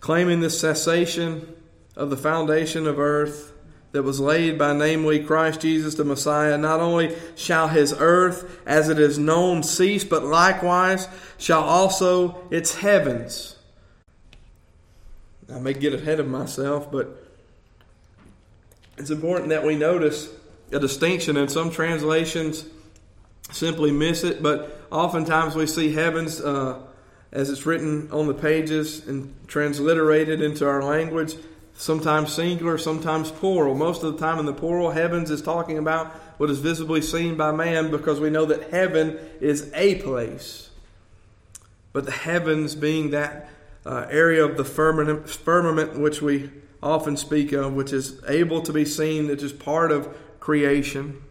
claiming 0.00 0.40
this 0.40 0.58
cessation 0.58 1.54
of 1.96 2.10
the 2.10 2.16
foundation 2.16 2.86
of 2.86 2.98
earth 2.98 3.52
that 3.92 4.02
was 4.02 4.20
laid 4.20 4.58
by 4.58 4.72
namely 4.72 5.22
Christ 5.22 5.60
Jesus 5.60 5.94
the 5.94 6.04
Messiah. 6.04 6.56
Not 6.56 6.80
only 6.80 7.16
shall 7.34 7.68
his 7.68 7.94
earth 7.98 8.60
as 8.66 8.88
it 8.88 8.98
is 8.98 9.18
known 9.18 9.62
cease, 9.62 10.04
but 10.04 10.24
likewise 10.24 11.08
shall 11.36 11.62
also 11.62 12.46
its 12.50 12.76
heavens. 12.76 13.57
I 15.52 15.58
may 15.58 15.72
get 15.72 15.94
ahead 15.94 16.20
of 16.20 16.28
myself, 16.28 16.90
but 16.92 17.24
it's 18.98 19.10
important 19.10 19.48
that 19.50 19.64
we 19.64 19.76
notice 19.76 20.28
a 20.72 20.78
distinction 20.78 21.36
in 21.36 21.48
some 21.48 21.70
translations 21.70 22.66
simply 23.50 23.90
miss 23.90 24.24
it, 24.24 24.42
but 24.42 24.82
oftentimes 24.90 25.54
we 25.54 25.66
see 25.66 25.92
heavens 25.92 26.40
uh, 26.40 26.80
as 27.32 27.48
it's 27.50 27.64
written 27.64 28.10
on 28.12 28.26
the 28.26 28.34
pages 28.34 29.06
and 29.06 29.34
transliterated 29.46 30.42
into 30.42 30.66
our 30.66 30.82
language, 30.82 31.34
sometimes 31.74 32.32
singular, 32.32 32.76
sometimes 32.76 33.30
plural. 33.30 33.74
Most 33.74 34.02
of 34.02 34.12
the 34.12 34.18
time 34.18 34.38
in 34.38 34.44
the 34.46 34.52
plural, 34.52 34.90
heavens 34.90 35.30
is 35.30 35.40
talking 35.40 35.78
about 35.78 36.08
what 36.38 36.50
is 36.50 36.58
visibly 36.58 37.00
seen 37.00 37.36
by 37.36 37.52
man 37.52 37.90
because 37.90 38.20
we 38.20 38.28
know 38.28 38.44
that 38.46 38.70
heaven 38.70 39.18
is 39.40 39.70
a 39.74 39.96
place. 39.96 40.70
But 41.92 42.04
the 42.04 42.12
heavens 42.12 42.74
being 42.74 43.10
that 43.10 43.48
uh, 43.88 44.06
area 44.10 44.44
of 44.44 44.58
the 44.58 44.64
firmament, 44.64 45.30
firmament 45.30 45.98
which 45.98 46.20
we 46.20 46.50
often 46.82 47.16
speak 47.16 47.52
of, 47.52 47.72
which 47.72 47.90
is 47.90 48.22
able 48.28 48.60
to 48.60 48.72
be 48.72 48.84
seen, 48.84 49.28
which 49.28 49.42
is 49.42 49.52
part 49.52 49.90
of 49.90 50.14
creation. 50.40 51.22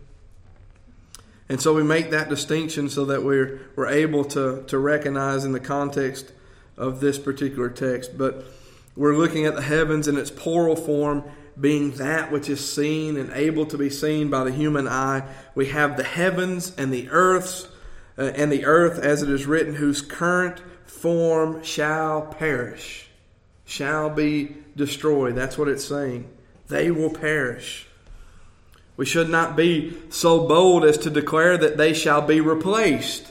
And 1.48 1.62
so 1.62 1.74
we 1.76 1.84
make 1.84 2.10
that 2.10 2.30
distinction 2.30 2.90
so 2.90 3.06
that 3.06 3.24
we're, 3.24 3.62
we're 3.76 3.88
able 3.88 4.26
to, 4.26 4.64
to 4.68 4.78
recognize 4.80 5.46
in 5.46 5.52
the 5.52 5.60
context 5.60 6.32
of 6.76 7.00
this 7.00 7.20
particular 7.20 7.70
text. 7.70 8.18
But 8.18 8.44
we're 8.96 9.16
looking 9.16 9.46
at 9.46 9.56
the 9.56 9.62
heavens 9.62 10.08
in 10.08 10.18
its 10.18 10.32
plural 10.32 10.76
form, 10.76 11.24
being 11.60 11.92
that 11.92 12.32
which 12.32 12.50
is 12.50 12.74
seen 12.74 13.18
and 13.18 13.32
able 13.34 13.68
to 13.68 13.78
be 13.78 13.92
seen 13.92 14.32
by 14.32 14.44
the 14.44 14.52
human 14.52 14.88
eye. 14.88 15.24
We 15.54 15.68
have 15.68 15.96
the 15.96 16.04
heavens 16.04 16.76
and 16.76 16.92
the 16.92 17.08
earths, 17.10 17.68
uh, 18.18 18.32
and 18.36 18.52
the 18.52 18.66
earth, 18.66 18.98
as 18.98 19.22
it 19.22 19.30
is 19.30 19.46
written, 19.46 19.76
whose 19.76 20.02
current 20.02 20.60
form 20.98 21.64
shall 21.64 22.22
perish, 22.22 23.08
shall 23.66 24.10
be 24.10 24.56
destroyed. 24.76 25.36
That's 25.36 25.58
what 25.58 25.68
it's 25.68 25.86
saying. 25.86 26.28
They 26.68 26.92
will 26.92 27.12
perish. 27.12 27.88
We 28.98 29.06
should 29.06 29.30
not 29.30 29.56
be 29.56 29.96
so 30.10 30.48
bold 30.48 30.84
as 30.84 30.98
to 31.00 31.10
declare 31.10 31.58
that 31.58 31.78
they 31.78 31.94
shall 31.94 32.22
be 32.22 32.42
replaced. 32.42 33.28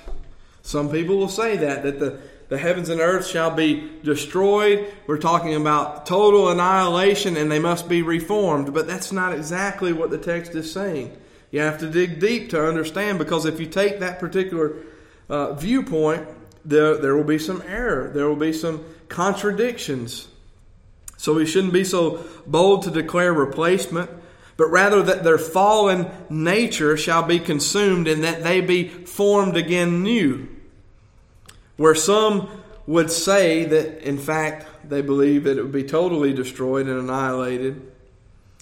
Some 0.62 0.90
people 0.90 1.16
will 1.16 1.28
say 1.28 1.56
that, 1.56 1.82
that 1.82 1.99
the, 1.99 2.20
the 2.49 2.58
heavens 2.58 2.88
and 2.88 3.00
earth 3.00 3.26
shall 3.26 3.50
be 3.50 3.90
destroyed. 4.04 4.92
We're 5.08 5.18
talking 5.18 5.54
about 5.54 6.06
total 6.06 6.49
annihilation 6.50 7.37
and 7.37 7.50
they 7.50 7.58
must 7.58 7.88
be 7.88 8.02
reformed. 8.02 8.73
But 8.73 8.87
that's 8.87 9.11
not 9.11 9.35
exactly 9.35 9.92
what 9.92 10.11
the 10.11 10.18
text 10.18 10.54
is 10.54 10.73
saying. 10.73 11.16
You 11.50 11.61
have 11.61 11.78
to 11.78 11.90
dig 11.90 12.20
deep 12.20 12.50
to 12.50 12.64
understand 12.64 13.18
because 13.18 13.44
if 13.44 13.58
you 13.58 13.66
take 13.66 13.99
that 14.00 14.20
particular 14.20 14.75
uh, 15.28 15.54
viewpoint, 15.54 16.28
there, 16.68 16.96
there 16.96 17.16
will 17.16 17.25
be 17.25 17.38
some 17.38 17.62
error, 17.66 18.11
there 18.12 18.28
will 18.28 18.37
be 18.37 18.52
some 18.52 18.85
contradictions. 19.08 20.28
So 21.16 21.35
we 21.35 21.46
shouldn't 21.46 21.73
be 21.73 21.85
so 21.85 22.25
bold 22.46 22.82
to 22.82 22.90
declare 22.90 23.32
replacement 23.32 24.11
but 24.56 24.68
rather 24.68 25.02
that 25.02 25.23
their 25.23 25.38
fallen 25.38 26.11
nature 26.30 26.96
shall 26.96 27.23
be 27.23 27.38
consumed 27.38 28.08
and 28.08 28.25
that 28.25 28.42
they 28.42 28.61
be 28.61 28.88
formed 28.88 29.56
again 29.56 30.02
new. 30.02 30.49
Where 31.76 31.94
some 31.94 32.49
would 32.87 33.11
say 33.11 33.64
that, 33.64 34.02
in 34.02 34.16
fact, 34.16 34.88
they 34.88 35.02
believe 35.02 35.44
that 35.44 35.58
it 35.58 35.62
would 35.62 35.73
be 35.73 35.85
totally 35.85 36.32
destroyed 36.32 36.87
and 36.87 36.99
annihilated, 36.99 37.92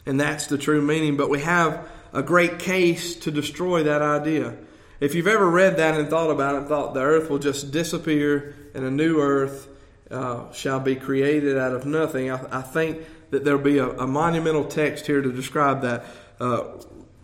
and 0.05 0.19
that's 0.19 0.47
the 0.47 0.59
true 0.59 0.83
meaning, 0.83 1.17
but 1.17 1.31
we 1.31 1.41
have 1.41 1.89
a 2.13 2.23
great 2.23 2.59
case 2.59 3.15
to 3.17 3.31
destroy 3.31 3.85
that 3.85 4.03
idea. 4.03 4.57
If 5.01 5.15
you've 5.15 5.27
ever 5.27 5.51
read 5.51 5.77
that 5.79 5.99
and 5.99 6.09
thought 6.09 6.31
about 6.31 6.63
it, 6.63 6.69
thought 6.69 6.95
the 6.95 7.01
earth 7.01 7.29
will 7.29 7.39
just 7.39 7.71
disappear 7.71 8.55
and 8.75 8.85
a 8.85 8.91
new 8.91 9.21
earth 9.21 9.69
uh, 10.11 10.53
shall 10.53 10.81
be 10.81 10.95
created 10.97 11.59
out 11.59 11.73
of 11.73 11.87
nothing, 11.87 12.31
I, 12.31 12.59
I 12.59 12.63
think 12.63 13.01
that 13.31 13.45
there'll 13.45 13.61
be 13.61 13.79
a, 13.79 13.89
a 13.91 14.07
monumental 14.07 14.65
text 14.65 15.07
here 15.07 15.21
to 15.21 15.33
describe 15.33 15.83
that. 15.83 16.05
Uh, 16.39 16.65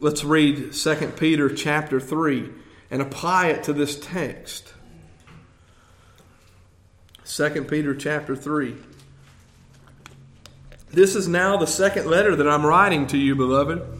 let's 0.00 0.24
read 0.24 0.72
2 0.72 0.94
Peter 1.16 1.48
chapter 1.54 2.00
3 2.00 2.50
and 2.90 3.02
apply 3.02 3.48
it 3.48 3.62
to 3.64 3.72
this 3.72 3.98
text. 3.98 4.72
2 7.26 7.64
Peter 7.64 7.94
chapter 7.94 8.34
3. 8.34 8.76
This 10.90 11.14
is 11.14 11.28
now 11.28 11.56
the 11.56 11.66
second 11.66 12.06
letter 12.06 12.34
that 12.34 12.48
I'm 12.48 12.66
writing 12.66 13.06
to 13.08 13.18
you, 13.18 13.36
beloved. 13.36 14.00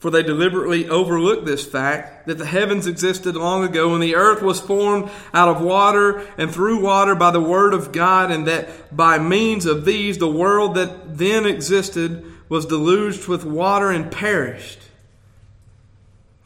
For 0.00 0.10
they 0.10 0.22
deliberately 0.22 0.88
overlook 0.88 1.44
this 1.44 1.64
fact 1.64 2.26
that 2.26 2.38
the 2.38 2.46
heavens 2.46 2.86
existed 2.86 3.36
long 3.36 3.64
ago 3.64 3.92
and 3.92 4.02
the 4.02 4.16
earth 4.16 4.40
was 4.40 4.58
formed 4.58 5.10
out 5.34 5.50
of 5.50 5.60
water 5.60 6.26
and 6.38 6.50
through 6.50 6.82
water 6.82 7.14
by 7.14 7.30
the 7.30 7.40
word 7.40 7.74
of 7.74 7.92
God, 7.92 8.30
and 8.30 8.46
that 8.48 8.96
by 8.96 9.18
means 9.18 9.66
of 9.66 9.84
these 9.84 10.16
the 10.16 10.26
world 10.26 10.74
that 10.76 11.18
then 11.18 11.44
existed 11.44 12.24
was 12.48 12.64
deluged 12.64 13.28
with 13.28 13.44
water 13.44 13.90
and 13.90 14.10
perished. 14.10 14.80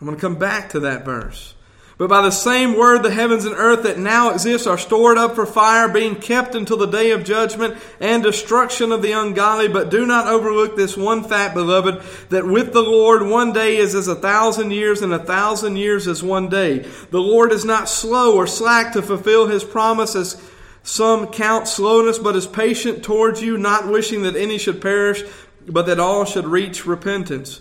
I'm 0.00 0.08
going 0.08 0.16
to 0.16 0.20
come 0.20 0.36
back 0.36 0.70
to 0.70 0.80
that 0.80 1.04
verse. 1.04 1.54
But 1.96 2.08
by 2.08 2.22
the 2.22 2.32
same 2.32 2.76
word, 2.76 3.04
the 3.04 3.12
heavens 3.12 3.44
and 3.44 3.54
earth 3.54 3.84
that 3.84 3.98
now 3.98 4.30
exist 4.30 4.66
are 4.66 4.76
stored 4.76 5.16
up 5.16 5.36
for 5.36 5.46
fire, 5.46 5.88
being 5.88 6.16
kept 6.16 6.56
until 6.56 6.76
the 6.76 6.86
day 6.86 7.12
of 7.12 7.22
judgment 7.22 7.76
and 8.00 8.20
destruction 8.20 8.90
of 8.90 9.00
the 9.00 9.12
ungodly. 9.12 9.68
But 9.68 9.90
do 9.90 10.04
not 10.04 10.26
overlook 10.26 10.74
this 10.74 10.96
one 10.96 11.22
fact, 11.22 11.54
beloved, 11.54 12.02
that 12.30 12.46
with 12.46 12.72
the 12.72 12.82
Lord 12.82 13.22
one 13.22 13.52
day 13.52 13.76
is 13.76 13.94
as 13.94 14.08
a 14.08 14.16
thousand 14.16 14.72
years, 14.72 15.02
and 15.02 15.12
a 15.12 15.20
thousand 15.20 15.76
years 15.76 16.08
as 16.08 16.20
one 16.20 16.48
day. 16.48 16.80
The 17.10 17.20
Lord 17.20 17.52
is 17.52 17.64
not 17.64 17.88
slow 17.88 18.34
or 18.34 18.48
slack 18.48 18.92
to 18.94 19.02
fulfill 19.02 19.46
his 19.46 19.62
promise, 19.62 20.16
as 20.16 20.42
some 20.82 21.28
count 21.28 21.68
slowness, 21.68 22.18
but 22.18 22.34
is 22.34 22.48
patient 22.48 23.04
towards 23.04 23.40
you, 23.40 23.56
not 23.56 23.86
wishing 23.88 24.22
that 24.22 24.34
any 24.34 24.58
should 24.58 24.82
perish, 24.82 25.22
but 25.66 25.86
that 25.86 26.00
all 26.00 26.24
should 26.24 26.46
reach 26.46 26.86
repentance. 26.86 27.60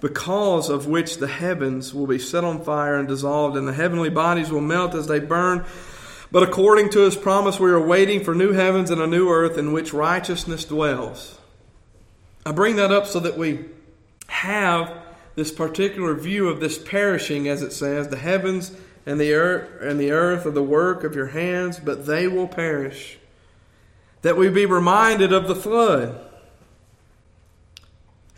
Because 0.00 0.68
of 0.70 0.86
which 0.86 1.18
the 1.18 1.26
heavens 1.26 1.92
will 1.92 2.06
be 2.06 2.18
set 2.18 2.44
on 2.44 2.62
fire 2.62 2.96
and 2.96 3.08
dissolved, 3.08 3.56
and 3.56 3.66
the 3.66 3.72
heavenly 3.72 4.10
bodies 4.10 4.50
will 4.50 4.60
melt 4.60 4.94
as 4.94 5.06
they 5.06 5.18
burn. 5.18 5.64
But 6.30 6.42
according 6.42 6.90
to 6.90 7.00
his 7.00 7.16
promise, 7.16 7.58
we 7.58 7.70
are 7.70 7.84
waiting 7.84 8.22
for 8.22 8.34
new 8.34 8.52
heavens 8.52 8.90
and 8.90 9.00
a 9.00 9.06
new 9.06 9.30
earth 9.30 9.56
in 9.56 9.72
which 9.72 9.92
righteousness 9.92 10.64
dwells. 10.64 11.38
I 12.44 12.52
bring 12.52 12.76
that 12.76 12.92
up 12.92 13.06
so 13.06 13.20
that 13.20 13.38
we 13.38 13.64
have 14.28 14.92
this 15.34 15.50
particular 15.50 16.14
view 16.14 16.48
of 16.48 16.60
this 16.60 16.78
perishing, 16.78 17.48
as 17.48 17.62
it 17.62 17.72
says, 17.72 18.08
the 18.08 18.16
heavens 18.16 18.72
and 19.06 19.18
the 19.18 19.32
earth 19.32 19.80
and 19.80 19.98
the 19.98 20.10
earth 20.10 20.44
are 20.44 20.50
the 20.50 20.62
work 20.62 21.04
of 21.04 21.14
your 21.14 21.28
hands, 21.28 21.78
but 21.78 22.06
they 22.06 22.28
will 22.28 22.48
perish. 22.48 23.18
That 24.22 24.36
we 24.36 24.48
be 24.48 24.66
reminded 24.66 25.32
of 25.32 25.48
the 25.48 25.54
flood. 25.54 26.27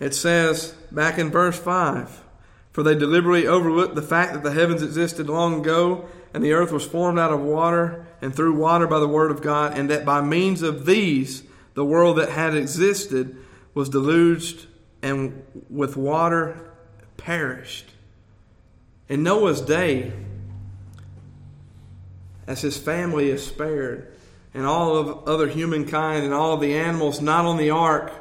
It 0.01 0.15
says 0.15 0.73
back 0.91 1.19
in 1.19 1.31
verse 1.31 1.59
5 1.59 2.25
For 2.73 2.83
they 2.83 2.95
deliberately 2.95 3.47
overlooked 3.47 3.95
the 3.95 4.03
fact 4.03 4.33
that 4.33 4.43
the 4.43 4.53
heavens 4.53 4.83
existed 4.83 5.29
long 5.29 5.61
ago, 5.61 6.09
and 6.33 6.43
the 6.43 6.53
earth 6.53 6.73
was 6.73 6.87
formed 6.87 7.19
out 7.19 7.33
of 7.33 7.41
water 7.41 8.07
and 8.23 8.35
through 8.35 8.55
water 8.55 8.87
by 8.87 8.99
the 8.99 9.09
word 9.09 9.31
of 9.31 9.43
God, 9.43 9.77
and 9.77 9.91
that 9.91 10.05
by 10.05 10.23
means 10.23 10.63
of 10.63 10.87
these 10.87 11.45
the 11.75 11.85
world 11.85 12.19
that 12.19 12.31
had 12.31 12.55
existed 12.55 13.37
was 13.75 13.89
deluged 13.89 14.67
and 15.03 15.43
with 15.69 15.97
water 15.97 16.73
perished. 17.17 17.91
In 19.09 19.23
Noah's 19.23 19.61
day, 19.61 20.13
as 22.47 22.63
his 22.63 22.77
family 22.77 23.31
is 23.31 23.47
spared, 23.47 24.13
and 24.53 24.67
all 24.67 24.97
of 24.97 25.29
other 25.29 25.47
humankind 25.47 26.25
and 26.25 26.35
all 26.35 26.55
of 26.55 26.61
the 26.61 26.75
animals 26.75 27.21
not 27.21 27.45
on 27.45 27.57
the 27.57 27.71
ark 27.71 28.13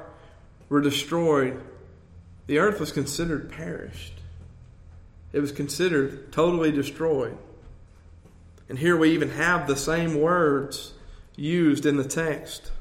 were 0.70 0.82
destroyed, 0.82 1.60
the 2.50 2.58
earth 2.58 2.80
was 2.80 2.92
considered 2.92 3.52
perished. 3.52 4.14
It 5.34 5.40
was 5.40 5.52
considered 5.52 6.32
totally 6.32 6.72
destroyed. 6.72 7.38
And 8.68 8.80
here 8.80 8.98
we 8.98 9.12
even 9.12 9.30
have 9.30 9.68
the 9.68 9.76
same 9.76 10.20
words 10.20 10.94
used 11.36 11.86
in 11.86 11.98
the 11.98 12.04
text. 12.04 12.72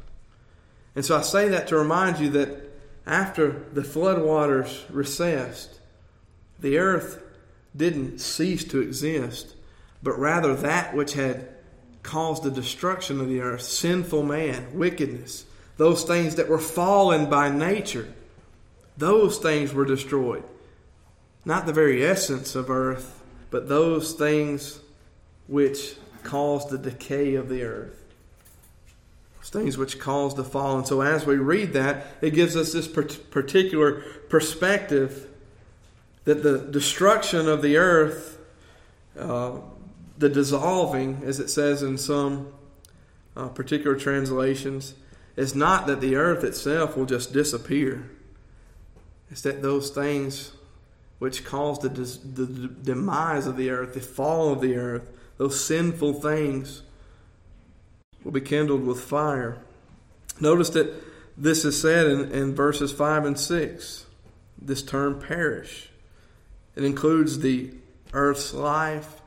And 0.96 1.04
so 1.04 1.18
I 1.18 1.20
say 1.20 1.50
that 1.50 1.68
to 1.68 1.76
remind 1.76 2.18
you 2.18 2.30
that 2.30 2.70
after 3.06 3.66
the 3.75 3.82
floodwaters 3.82 4.87
recessed, 4.88 5.80
the 6.58 6.78
earth 6.78 7.22
didn't 7.76 8.20
cease 8.20 8.64
to 8.64 8.80
exist, 8.80 9.54
but 10.02 10.18
rather 10.18 10.56
that 10.56 10.96
which 10.96 11.12
had 11.12 11.46
caused 12.02 12.42
the 12.42 12.50
destruction 12.50 13.20
of 13.20 13.28
the 13.28 13.42
earth 13.42 13.60
sinful 13.60 14.22
man, 14.22 14.78
wickedness, 14.78 15.44
those 15.76 16.04
things 16.04 16.37
that 16.37 16.48
were 16.48 16.58
fallen 16.58 17.28
by 17.28 17.50
nature 17.50 18.14
those 18.99 19.38
things 19.38 19.73
were 19.73 19.85
destroyed. 19.85 20.45
Not 21.45 21.67
the 21.67 21.73
very 21.73 22.05
essence 22.05 22.55
of 22.55 22.69
earth, 22.69 23.23
but 23.50 23.69
those 23.69 24.12
things 24.12 24.81
which 25.47 25.95
caused 26.25 26.69
the 26.71 26.78
decay 26.78 27.37
of 27.37 27.49
the 27.49 27.62
earth. 27.62 28.05
Those 29.38 29.50
things 29.50 29.78
which 29.78 29.99
caused 29.99 30.37
the 30.37 30.45
fall. 30.45 30.76
And 30.76 30.87
so 30.87 31.00
as 31.00 31.25
we 31.25 31.37
read 31.37 31.73
that, 31.73 32.07
it 32.21 32.35
gives 32.35 32.57
us 32.57 32.73
this 32.73 32.88
particular 32.88 34.02
perspective 34.28 35.28
that 36.25 36.43
the 36.43 36.59
destruction 36.59 37.49
of 37.49 37.62
the 37.62 37.78
earth, 37.78 38.38
uh, 39.19 39.61
the 40.19 40.28
dissolving, 40.28 41.23
as 41.25 41.40
it 41.40 41.49
says 41.49 41.83
in 41.83 41.97
some 41.97 42.52
uh, 43.37 43.49
particular 43.49 43.97
translations, 43.97 44.95
is 45.37 45.54
not 45.54 45.87
that 45.87 46.00
the 46.00 46.17
earth 46.17 46.43
itself 46.43 46.97
will 46.97 47.06
just 47.06 47.32
disappear. 47.32 48.11
It's 49.30 49.43
that 49.43 49.62
those 49.62 49.91
things 49.91 50.52
which 51.19 51.45
caused 51.45 51.82
the, 51.82 51.88
the, 51.88 52.45
the 52.45 52.69
demise 52.69 53.47
of 53.47 53.56
the 53.56 53.71
earth, 53.71 53.95
the 53.95 54.00
fall 54.00 54.52
of 54.52 54.60
the 54.60 54.76
earth, 54.76 55.10
those 55.36 55.62
sinful 55.64 56.14
things 56.14 56.82
will 58.25 58.32
be 58.32 58.41
kindled 58.41 58.84
with 58.84 59.00
fire. 59.00 59.58
Notice 60.41 60.71
that 60.71 60.93
this 61.36 61.64
is 61.64 61.80
said 61.80 62.06
in, 62.06 62.32
in 62.32 62.54
verses 62.54 62.93
5 62.93 63.25
and 63.25 63.38
6. 63.38 64.06
This 64.60 64.82
term 64.82 65.21
perish. 65.21 65.88
It 66.75 66.84
includes 66.84 67.41
the 67.41 67.73
earth's 68.12 68.54
life 68.54 69.21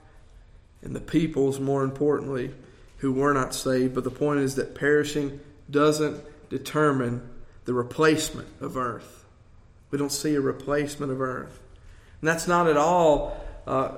and 0.81 0.95
the 0.95 1.01
peoples, 1.01 1.59
more 1.59 1.83
importantly, 1.83 2.53
who 2.97 3.11
were 3.11 3.33
not 3.33 3.53
saved. 3.53 3.95
But 3.95 4.03
the 4.03 4.11
point 4.11 4.39
is 4.39 4.55
that 4.55 4.75
perishing 4.75 5.39
doesn't 5.69 6.23
determine 6.49 7.29
the 7.65 7.73
replacement 7.73 8.47
of 8.59 8.77
earth. 8.77 9.20
We 9.91 9.97
don't 9.97 10.11
see 10.11 10.35
a 10.35 10.41
replacement 10.41 11.11
of 11.11 11.21
earth. 11.21 11.59
And 12.21 12.27
that's 12.27 12.47
not 12.47 12.67
at 12.67 12.77
all 12.77 13.37
uh, 13.67 13.97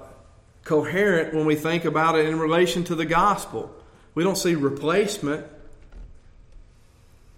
coherent 0.63 1.33
when 1.33 1.45
we 1.45 1.55
think 1.55 1.85
about 1.85 2.15
it 2.15 2.25
in 2.25 2.39
relation 2.39 2.83
to 2.85 2.95
the 2.95 3.05
gospel. 3.05 3.73
We 4.15 4.23
don't 4.23 4.37
see 4.37 4.55
replacement. 4.55 5.45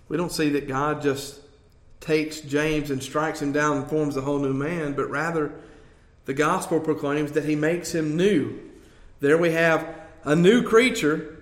We 0.08 0.18
don't 0.18 0.32
see 0.32 0.50
that 0.50 0.68
God 0.68 1.02
just 1.02 1.39
takes 2.00 2.41
James 2.41 2.91
and 2.91 3.02
strikes 3.02 3.41
him 3.41 3.52
down 3.52 3.78
and 3.78 3.88
forms 3.88 4.15
a 4.15 4.22
whole 4.22 4.39
new 4.39 4.54
man, 4.54 4.94
but 4.94 5.10
rather 5.10 5.52
the 6.26 6.34
gospel 6.34 6.80
proclaims 6.80 7.32
that 7.34 7.46
he 7.46 7.56
makes 7.56 7.94
him 7.94 8.15
new. 8.15 8.60
There 9.20 9.38
we 9.38 9.52
have 9.52 9.88
a 10.24 10.36
new 10.36 10.63
creature, 10.63 11.38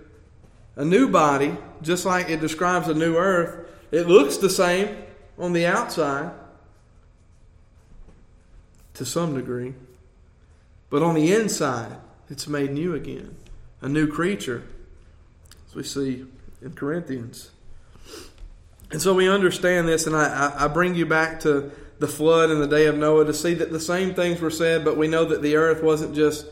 a 0.75 0.85
new 0.85 1.09
body, 1.09 1.57
just 1.81 2.05
like 2.05 2.29
it 2.29 2.39
describes 2.39 2.87
a 2.87 2.93
new 2.93 3.17
earth. 3.17 3.67
It 3.91 4.07
looks 4.07 4.37
the 4.37 4.49
same 4.49 4.95
on 5.37 5.53
the 5.53 5.65
outside, 5.65 6.31
to 8.95 9.05
some 9.05 9.35
degree. 9.35 9.73
But 10.89 11.01
on 11.01 11.15
the 11.15 11.33
inside, 11.33 11.97
it's 12.29 12.47
made 12.47 12.71
new 12.71 12.93
again, 12.93 13.35
a 13.81 13.89
new 13.89 14.07
creature, 14.07 14.63
as 15.67 15.75
we 15.75 15.83
see 15.83 16.25
in 16.61 16.73
Corinthians. 16.73 17.51
And 18.91 19.01
so 19.01 19.13
we 19.13 19.27
understand 19.27 19.87
this, 19.87 20.05
and 20.05 20.15
I, 20.15 20.53
I 20.55 20.67
bring 20.67 20.93
you 20.93 21.05
back 21.05 21.39
to 21.41 21.71
the 21.99 22.07
flood 22.07 22.49
and 22.49 22.61
the 22.61 22.67
day 22.67 22.85
of 22.85 22.97
Noah 22.97 23.25
to 23.25 23.33
see 23.33 23.53
that 23.55 23.71
the 23.71 23.79
same 23.79 24.13
things 24.13 24.39
were 24.39 24.51
said, 24.51 24.85
but 24.85 24.97
we 24.97 25.07
know 25.07 25.25
that 25.25 25.41
the 25.41 25.55
earth 25.55 25.81
wasn't 25.81 26.13
just, 26.13 26.45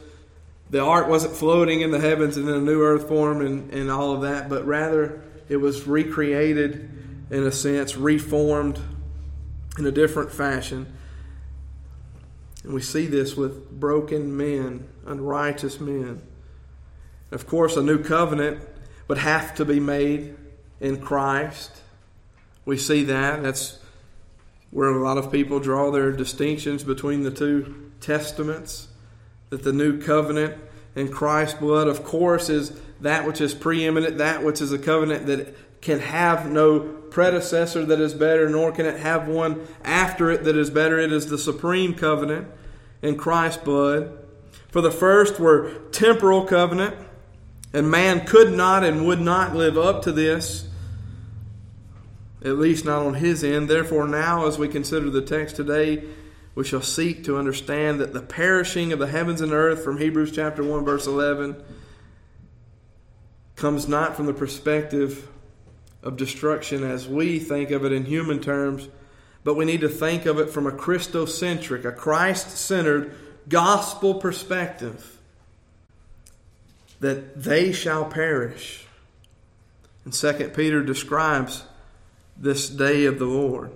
the 0.70 0.80
ark 0.80 1.08
wasn't 1.08 1.36
floating 1.36 1.82
in 1.82 1.92
the 1.92 2.00
heavens 2.00 2.38
and 2.38 2.48
then 2.48 2.56
a 2.56 2.62
new 2.62 2.82
earth 2.82 3.08
formed 3.08 3.42
and, 3.44 3.72
and 3.74 3.92
all 3.92 4.14
of 4.14 4.22
that, 4.22 4.50
but 4.50 4.66
rather 4.66 5.22
it 5.50 5.58
was 5.58 5.86
recreated 5.86 6.90
in 7.30 7.44
a 7.44 7.52
sense, 7.52 7.96
reformed 7.96 8.80
in 9.78 9.86
a 9.86 9.92
different 9.92 10.32
fashion. 10.32 10.92
And 12.64 12.74
we 12.74 12.82
see 12.82 13.08
this 13.08 13.36
with 13.36 13.72
broken 13.72 14.36
men, 14.36 14.88
unrighteous 15.06 15.80
men. 15.80 16.22
Of 17.32 17.48
course, 17.48 17.78
a 17.78 17.82
new 17.82 18.04
covenant 18.04 18.60
would 19.08 19.18
have 19.18 19.56
to 19.56 19.66
be 19.66 19.80
made 19.80 20.36
in 20.80 21.02
Christ. 21.02 21.82
We 22.66 22.78
see 22.78 23.04
that. 23.06 23.42
That's 23.42 23.80
where 24.70 24.90
a 24.90 25.04
lot 25.04 25.18
of 25.18 25.32
people 25.32 25.60
draw 25.60 25.92
their 25.92 26.12
distinctions 26.12 26.84
between 26.84 27.24
the 27.24 27.32
two 27.32 27.92
testaments. 28.00 28.88
That 29.50 29.64
the 29.64 29.74
new 29.74 30.02
covenant 30.02 30.56
in 30.96 31.10
Christ's 31.12 31.60
blood, 31.60 31.88
of 31.88 32.04
course, 32.04 32.50
is 32.50 32.80
that 33.02 33.26
which 33.26 33.42
is 33.42 33.54
preeminent, 33.54 34.18
that 34.20 34.44
which 34.44 34.62
is 34.62 34.72
a 34.72 34.80
covenant 34.80 35.26
that 35.26 35.56
can 35.82 36.00
have 36.00 36.50
no 36.50 36.80
predecessor 36.80 37.86
that 37.86 38.00
is 38.00 38.14
better, 38.14 38.50
nor 38.50 38.72
can 38.72 38.86
it 38.86 39.00
have 39.00 39.28
one 39.28 39.68
after 39.84 40.32
it 40.32 40.44
that 40.46 40.56
is 40.56 40.70
better. 40.70 40.98
It 41.00 41.12
is 41.12 41.28
the 41.30 41.38
supreme 41.38 41.94
covenant 41.94 42.48
in 43.02 43.18
Christ's 43.18 43.64
blood. 43.64 44.18
For 44.70 44.82
the 44.82 44.92
first 44.92 45.40
were 45.40 45.72
temporal 45.92 46.46
covenant, 46.46 46.96
and 47.74 47.92
man 47.92 48.26
could 48.26 48.54
not 48.54 48.84
and 48.84 49.06
would 49.06 49.20
not 49.20 49.56
live 49.56 49.78
up 49.78 50.04
to 50.04 50.12
this, 50.12 50.68
at 52.44 52.58
least 52.58 52.86
not 52.86 53.06
on 53.06 53.16
his 53.16 53.44
end. 53.44 53.70
Therefore, 53.70 54.08
now, 54.08 54.48
as 54.48 54.58
we 54.58 54.68
consider 54.68 55.10
the 55.10 55.22
text 55.22 55.58
today, 55.58 56.04
we 56.56 56.64
shall 56.64 56.82
seek 56.82 57.24
to 57.26 57.38
understand 57.38 58.00
that 58.00 58.14
the 58.14 58.22
perishing 58.22 58.94
of 58.94 59.00
the 59.00 59.08
heavens 59.08 59.42
and 59.42 59.52
earth 59.52 59.84
from 59.84 59.98
Hebrews 59.98 60.32
chapter 60.32 60.64
1, 60.64 60.86
verse 60.86 61.08
11, 61.08 61.62
comes 63.56 63.88
not 63.88 64.16
from 64.16 64.26
the 64.26 64.34
perspective 64.34 65.28
of 66.04 66.18
destruction 66.18 66.84
as 66.84 67.08
we 67.08 67.40
think 67.40 67.72
of 67.72 67.86
it 67.86 67.92
in 67.92 68.06
human 68.06 68.40
terms, 68.40 68.88
but 69.44 69.56
we 69.56 69.66
need 69.66 69.82
to 69.82 69.90
think 69.90 70.26
of 70.26 70.40
it 70.40 70.50
from 70.50 70.68
a 70.68 70.72
Christocentric, 70.72 71.86
a 71.86 71.92
Christ 71.92 72.58
centered 72.58 73.16
gospel 73.48 74.16
perspective 74.16 75.20
that 77.00 77.42
they 77.42 77.72
shall 77.72 78.06
perish. 78.06 78.86
And 80.06 80.14
Second 80.14 80.54
Peter 80.54 80.84
describes 80.84 81.64
this 82.38 82.70
day 82.70 83.06
of 83.06 83.20
the 83.20 83.26
Lord. 83.26 83.72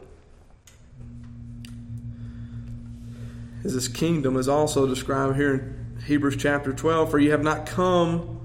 As 3.64 3.74
this 3.74 3.88
kingdom 3.88 4.38
is 4.38 4.48
also 4.48 4.86
described 4.88 5.36
here 5.36 5.54
in 5.54 6.04
Hebrews 6.06 6.38
chapter 6.38 6.72
12, 6.72 7.10
for 7.10 7.18
you 7.18 7.32
have 7.32 7.44
not 7.44 7.66
come 7.66 8.45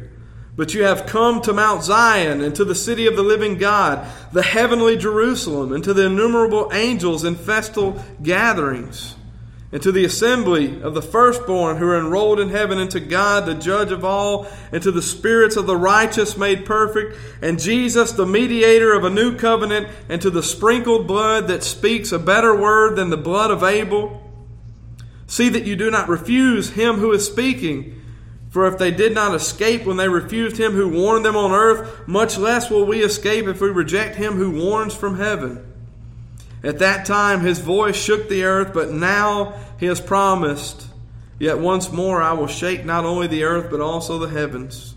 but 0.55 0.73
you 0.73 0.83
have 0.83 1.05
come 1.05 1.41
to 1.41 1.53
Mount 1.53 1.83
Zion 1.83 2.41
and 2.41 2.53
to 2.55 2.65
the 2.65 2.75
city 2.75 3.07
of 3.07 3.15
the 3.15 3.23
living 3.23 3.57
God, 3.57 4.05
the 4.33 4.43
heavenly 4.43 4.97
Jerusalem, 4.97 5.71
and 5.71 5.83
to 5.83 5.93
the 5.93 6.07
innumerable 6.07 6.69
angels 6.73 7.23
in 7.23 7.35
festal 7.35 8.03
gatherings, 8.21 9.15
and 9.71 9.81
to 9.81 9.93
the 9.93 10.03
assembly 10.03 10.81
of 10.81 10.93
the 10.93 11.01
firstborn 11.01 11.77
who 11.77 11.87
are 11.87 11.97
enrolled 11.97 12.41
in 12.41 12.49
heaven, 12.49 12.77
and 12.79 12.91
to 12.91 12.99
God, 12.99 13.45
the 13.45 13.55
judge 13.55 13.91
of 13.93 14.03
all, 14.03 14.45
and 14.73 14.83
to 14.83 14.91
the 14.91 15.01
spirits 15.01 15.55
of 15.55 15.67
the 15.67 15.77
righteous 15.77 16.37
made 16.37 16.65
perfect, 16.65 17.17
and 17.41 17.57
Jesus, 17.57 18.11
the 18.11 18.25
mediator 18.25 18.91
of 18.93 19.05
a 19.05 19.09
new 19.09 19.37
covenant, 19.37 19.87
and 20.09 20.21
to 20.21 20.29
the 20.29 20.43
sprinkled 20.43 21.07
blood 21.07 21.47
that 21.47 21.63
speaks 21.63 22.11
a 22.11 22.19
better 22.19 22.53
word 22.53 22.97
than 22.97 23.09
the 23.09 23.17
blood 23.17 23.51
of 23.51 23.63
Abel. 23.63 24.17
See 25.27 25.47
that 25.47 25.65
you 25.65 25.77
do 25.77 25.89
not 25.89 26.09
refuse 26.09 26.71
him 26.71 26.97
who 26.97 27.13
is 27.13 27.25
speaking. 27.25 28.00
For 28.51 28.67
if 28.67 28.77
they 28.77 28.91
did 28.91 29.15
not 29.15 29.33
escape 29.33 29.85
when 29.85 29.97
they 29.97 30.09
refused 30.09 30.57
him 30.57 30.73
who 30.73 30.89
warned 30.89 31.25
them 31.25 31.37
on 31.37 31.51
earth, 31.51 32.07
much 32.07 32.37
less 32.37 32.69
will 32.69 32.85
we 32.85 33.01
escape 33.01 33.47
if 33.47 33.61
we 33.61 33.69
reject 33.69 34.17
him 34.17 34.33
who 34.33 34.51
warns 34.51 34.93
from 34.93 35.17
heaven. 35.17 35.65
At 36.61 36.79
that 36.79 37.05
time 37.05 37.39
his 37.39 37.59
voice 37.59 37.95
shook 37.95 38.27
the 38.27 38.43
earth, 38.43 38.73
but 38.73 38.91
now 38.91 39.53
he 39.79 39.85
has 39.87 40.01
promised, 40.01 40.87
Yet 41.39 41.57
once 41.57 41.91
more 41.91 42.21
I 42.21 42.33
will 42.33 42.45
shake 42.45 42.85
not 42.85 43.03
only 43.03 43.25
the 43.25 43.45
earth, 43.45 43.71
but 43.71 43.81
also 43.81 44.19
the 44.19 44.29
heavens. 44.29 44.93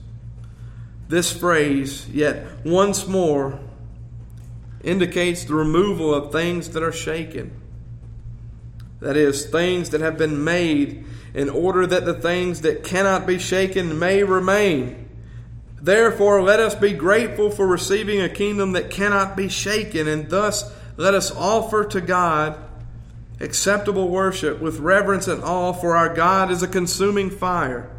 This 1.08 1.32
phrase, 1.32 2.06
yet 2.10 2.44
once 2.66 3.06
more, 3.06 3.60
indicates 4.82 5.44
the 5.44 5.54
removal 5.54 6.12
of 6.12 6.32
things 6.32 6.68
that 6.70 6.82
are 6.82 6.92
shaken. 6.92 7.50
That 9.00 9.16
is, 9.16 9.46
things 9.46 9.88
that 9.90 10.02
have 10.02 10.18
been 10.18 10.44
made 10.44 11.06
in 11.34 11.50
order 11.50 11.86
that 11.86 12.04
the 12.04 12.14
things 12.14 12.60
that 12.60 12.84
cannot 12.84 13.26
be 13.26 13.38
shaken 13.38 13.98
may 13.98 14.22
remain. 14.22 15.08
Therefore, 15.82 16.40
let 16.40 16.60
us 16.60 16.74
be 16.74 16.92
grateful 16.92 17.50
for 17.50 17.66
receiving 17.66 18.20
a 18.20 18.28
kingdom 18.28 18.72
that 18.72 18.90
cannot 18.90 19.36
be 19.36 19.48
shaken, 19.48 20.08
and 20.08 20.30
thus 20.30 20.72
let 20.96 21.12
us 21.12 21.30
offer 21.32 21.84
to 21.84 22.00
God 22.00 22.56
acceptable 23.40 24.08
worship 24.08 24.60
with 24.60 24.78
reverence 24.78 25.28
and 25.28 25.42
awe, 25.42 25.72
for 25.72 25.96
our 25.96 26.14
God 26.14 26.50
is 26.50 26.62
a 26.62 26.68
consuming 26.68 27.30
fire. 27.30 27.90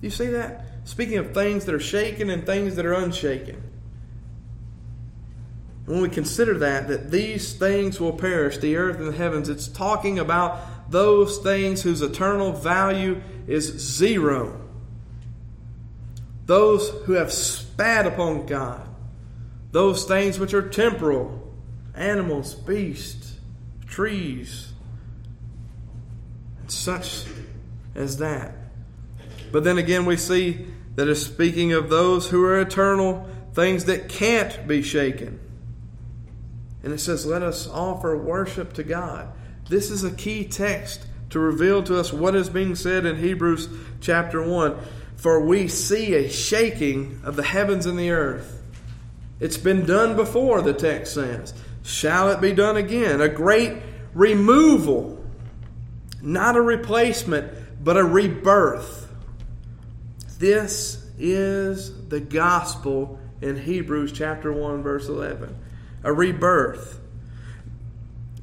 You 0.00 0.10
see 0.10 0.26
that? 0.28 0.66
Speaking 0.84 1.18
of 1.18 1.32
things 1.32 1.66
that 1.66 1.74
are 1.74 1.80
shaken 1.80 2.30
and 2.30 2.44
things 2.44 2.76
that 2.76 2.86
are 2.86 2.94
unshaken. 2.94 3.62
When 5.86 6.00
we 6.00 6.08
consider 6.08 6.58
that, 6.58 6.88
that 6.88 7.10
these 7.10 7.52
things 7.52 8.00
will 8.00 8.12
perish, 8.12 8.58
the 8.58 8.76
earth 8.76 8.98
and 8.98 9.08
the 9.08 9.16
heavens, 9.16 9.48
it's 9.48 9.68
talking 9.68 10.18
about 10.18 10.58
those 10.94 11.38
things 11.38 11.82
whose 11.82 12.02
eternal 12.02 12.52
value 12.52 13.20
is 13.48 13.64
zero. 13.64 14.60
Those 16.46 16.88
who 17.04 17.14
have 17.14 17.32
spat 17.32 18.06
upon 18.06 18.46
God. 18.46 18.86
Those 19.72 20.04
things 20.04 20.38
which 20.38 20.54
are 20.54 20.62
temporal 20.68 21.52
animals, 21.96 22.54
beasts, 22.54 23.34
trees, 23.88 24.72
and 26.60 26.70
such 26.70 27.24
as 27.96 28.18
that. 28.18 28.54
But 29.50 29.64
then 29.64 29.78
again, 29.78 30.06
we 30.06 30.16
see 30.16 30.64
that 30.94 31.08
it's 31.08 31.22
speaking 31.22 31.72
of 31.72 31.90
those 31.90 32.30
who 32.30 32.44
are 32.44 32.60
eternal, 32.60 33.28
things 33.52 33.86
that 33.86 34.08
can't 34.08 34.64
be 34.68 34.80
shaken. 34.80 35.40
And 36.84 36.92
it 36.92 37.00
says, 37.00 37.26
Let 37.26 37.42
us 37.42 37.66
offer 37.66 38.16
worship 38.16 38.74
to 38.74 38.84
God. 38.84 39.32
This 39.68 39.90
is 39.90 40.04
a 40.04 40.10
key 40.10 40.44
text 40.44 41.06
to 41.30 41.38
reveal 41.38 41.82
to 41.84 41.98
us 41.98 42.12
what 42.12 42.34
is 42.34 42.48
being 42.48 42.74
said 42.74 43.06
in 43.06 43.16
Hebrews 43.16 43.68
chapter 44.00 44.46
1. 44.46 44.76
For 45.16 45.40
we 45.40 45.68
see 45.68 46.14
a 46.14 46.28
shaking 46.28 47.20
of 47.24 47.36
the 47.36 47.42
heavens 47.42 47.86
and 47.86 47.98
the 47.98 48.10
earth. 48.10 48.62
It's 49.40 49.56
been 49.56 49.86
done 49.86 50.16
before, 50.16 50.62
the 50.62 50.74
text 50.74 51.14
says. 51.14 51.54
Shall 51.82 52.30
it 52.30 52.40
be 52.40 52.52
done 52.52 52.76
again? 52.76 53.20
A 53.20 53.28
great 53.28 53.78
removal, 54.12 55.24
not 56.22 56.56
a 56.56 56.62
replacement, 56.62 57.52
but 57.82 57.96
a 57.96 58.04
rebirth. 58.04 59.10
This 60.38 61.06
is 61.18 62.08
the 62.08 62.20
gospel 62.20 63.18
in 63.40 63.56
Hebrews 63.56 64.12
chapter 64.12 64.52
1, 64.52 64.82
verse 64.82 65.08
11. 65.08 65.56
A 66.02 66.12
rebirth 66.12 67.00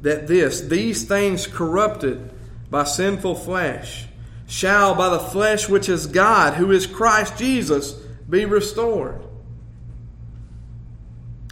that 0.01 0.27
this, 0.27 0.61
these 0.61 1.03
things 1.03 1.47
corrupted 1.47 2.31
by 2.69 2.83
sinful 2.83 3.35
flesh, 3.35 4.07
shall 4.47 4.95
by 4.95 5.09
the 5.09 5.19
flesh 5.19 5.69
which 5.69 5.87
is 5.87 6.07
God, 6.07 6.55
who 6.55 6.71
is 6.71 6.87
Christ 6.87 7.37
Jesus, 7.37 7.93
be 8.29 8.45
restored. 8.45 9.21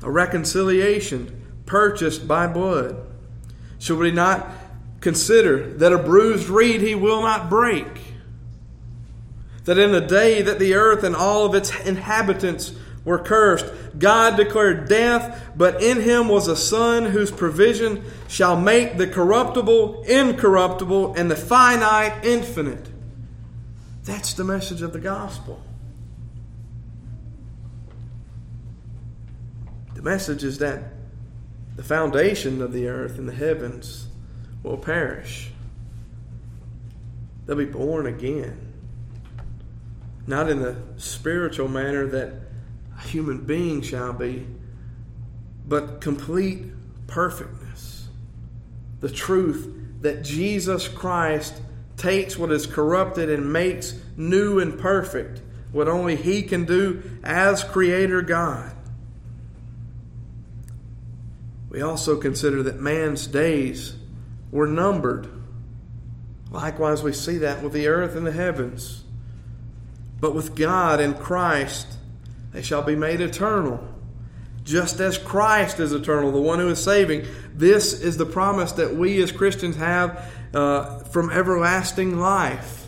A 0.01 0.09
reconciliation 0.09 1.45
purchased 1.65 2.27
by 2.27 2.47
blood. 2.47 3.05
Should 3.79 3.99
we 3.99 4.11
not 4.11 4.49
consider 5.01 5.73
that 5.75 5.93
a 5.93 5.97
bruised 5.97 6.49
reed 6.49 6.81
he 6.81 6.95
will 6.95 7.21
not 7.21 7.49
break? 7.49 7.85
That 9.65 9.77
in 9.77 9.91
the 9.91 10.01
day 10.01 10.41
that 10.41 10.57
the 10.57 10.73
earth 10.73 11.03
and 11.03 11.15
all 11.15 11.45
of 11.45 11.53
its 11.53 11.77
inhabitants 11.85 12.73
were 13.05 13.19
cursed. 13.19 13.65
God 13.97 14.37
declared 14.37 14.87
death, 14.87 15.51
but 15.55 15.81
in 15.81 16.01
him 16.01 16.27
was 16.27 16.47
a 16.47 16.55
Son 16.55 17.05
whose 17.05 17.31
provision 17.31 18.03
shall 18.27 18.59
make 18.59 18.97
the 18.97 19.07
corruptible 19.07 20.03
incorruptible 20.03 21.15
and 21.15 21.29
the 21.29 21.35
finite 21.35 22.25
infinite. 22.25 22.87
That's 24.03 24.33
the 24.33 24.43
message 24.43 24.81
of 24.81 24.93
the 24.93 24.99
gospel. 24.99 25.63
The 29.95 30.01
message 30.01 30.43
is 30.43 30.59
that 30.59 30.93
the 31.75 31.83
foundation 31.83 32.61
of 32.61 32.73
the 32.73 32.87
earth 32.87 33.17
and 33.17 33.27
the 33.27 33.33
heavens 33.33 34.07
will 34.63 34.77
perish. 34.77 35.51
They'll 37.45 37.55
be 37.55 37.65
born 37.65 38.05
again. 38.05 38.73
Not 40.27 40.49
in 40.49 40.61
the 40.61 40.75
spiritual 40.97 41.67
manner 41.67 42.05
that 42.07 42.33
a 42.99 43.07
human 43.07 43.45
being 43.45 43.81
shall 43.81 44.13
be, 44.13 44.45
but 45.65 46.01
complete 46.01 46.65
perfectness. 47.07 48.07
The 48.99 49.09
truth 49.09 49.73
that 50.01 50.23
Jesus 50.23 50.87
Christ 50.87 51.61
takes 51.97 52.37
what 52.37 52.51
is 52.51 52.65
corrupted 52.65 53.29
and 53.29 53.51
makes 53.51 53.93
new 54.17 54.59
and 54.59 54.77
perfect, 54.77 55.41
what 55.71 55.87
only 55.87 56.15
He 56.15 56.43
can 56.43 56.65
do 56.65 57.01
as 57.23 57.63
Creator 57.63 58.23
God. 58.23 58.75
We 61.69 61.81
also 61.81 62.17
consider 62.17 62.63
that 62.63 62.79
man's 62.79 63.27
days 63.27 63.95
were 64.51 64.67
numbered. 64.67 65.29
Likewise, 66.51 67.03
we 67.03 67.13
see 67.13 67.37
that 67.37 67.61
with 67.61 67.73
the 67.73 67.87
earth 67.87 68.15
and 68.15 68.25
the 68.25 68.31
heavens. 68.31 69.03
But 70.19 70.33
with 70.33 70.55
God 70.55 70.99
and 70.99 71.17
Christ, 71.17 71.98
they 72.51 72.61
shall 72.61 72.81
be 72.81 72.95
made 72.95 73.21
eternal. 73.21 73.79
Just 74.63 74.99
as 74.99 75.17
Christ 75.17 75.79
is 75.79 75.91
eternal, 75.93 76.31
the 76.31 76.41
one 76.41 76.59
who 76.59 76.69
is 76.69 76.83
saving. 76.83 77.25
This 77.53 78.01
is 78.01 78.17
the 78.17 78.25
promise 78.25 78.73
that 78.73 78.95
we 78.95 79.21
as 79.21 79.31
Christians 79.31 79.77
have 79.77 80.31
uh, 80.53 80.99
from 81.05 81.29
everlasting 81.31 82.19
life. 82.19 82.85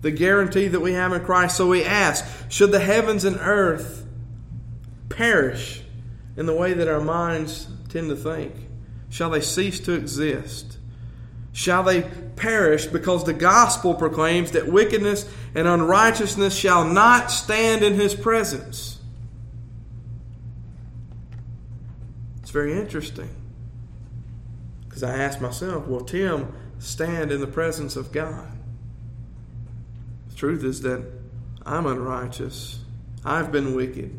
The 0.00 0.10
guarantee 0.10 0.68
that 0.68 0.80
we 0.80 0.92
have 0.92 1.12
in 1.12 1.24
Christ. 1.24 1.56
So 1.56 1.66
we 1.66 1.84
ask 1.84 2.24
should 2.50 2.72
the 2.72 2.80
heavens 2.80 3.24
and 3.24 3.36
earth 3.40 4.06
perish 5.08 5.82
in 6.36 6.46
the 6.46 6.54
way 6.54 6.72
that 6.72 6.88
our 6.88 7.00
minds 7.00 7.66
tend 7.88 8.08
to 8.10 8.16
think? 8.16 8.54
Shall 9.10 9.30
they 9.30 9.40
cease 9.40 9.80
to 9.80 9.92
exist? 9.92 10.78
Shall 11.52 11.82
they 11.82 12.02
perish 12.36 12.86
because 12.86 13.24
the 13.24 13.32
gospel 13.32 13.94
proclaims 13.94 14.52
that 14.52 14.68
wickedness 14.68 15.28
and 15.54 15.66
unrighteousness 15.66 16.54
shall 16.54 16.84
not 16.84 17.32
stand 17.32 17.82
in 17.82 17.94
his 17.94 18.14
presence? 18.14 18.97
It's 22.48 22.52
very 22.54 22.72
interesting. 22.72 23.28
Because 24.88 25.02
I 25.02 25.18
asked 25.18 25.38
myself, 25.38 25.86
will 25.86 26.00
Tim 26.00 26.50
stand 26.78 27.30
in 27.30 27.42
the 27.42 27.46
presence 27.46 27.94
of 27.94 28.10
God? 28.10 28.48
The 30.30 30.34
truth 30.34 30.64
is 30.64 30.80
that 30.80 31.04
I'm 31.66 31.84
unrighteous. 31.84 32.78
I've 33.22 33.52
been 33.52 33.74
wicked. 33.74 34.18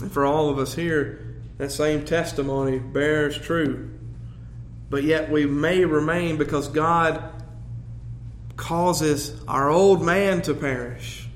And 0.00 0.10
for 0.10 0.24
all 0.24 0.48
of 0.48 0.58
us 0.58 0.74
here, 0.74 1.34
that 1.58 1.70
same 1.70 2.06
testimony 2.06 2.78
bears 2.78 3.36
true. 3.36 3.90
But 4.88 5.04
yet 5.04 5.30
we 5.30 5.44
may 5.44 5.84
remain 5.84 6.38
because 6.38 6.68
God 6.68 7.30
causes 8.56 9.38
our 9.46 9.68
old 9.68 10.02
man 10.02 10.40
to 10.40 10.54
perish, 10.54 11.28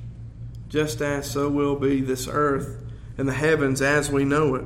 just 0.70 1.02
as 1.02 1.30
so 1.30 1.50
will 1.50 1.76
be 1.76 2.00
this 2.00 2.26
earth 2.26 2.82
and 3.18 3.28
the 3.28 3.34
heavens 3.34 3.82
as 3.82 4.10
we 4.10 4.24
know 4.24 4.54
it. 4.54 4.64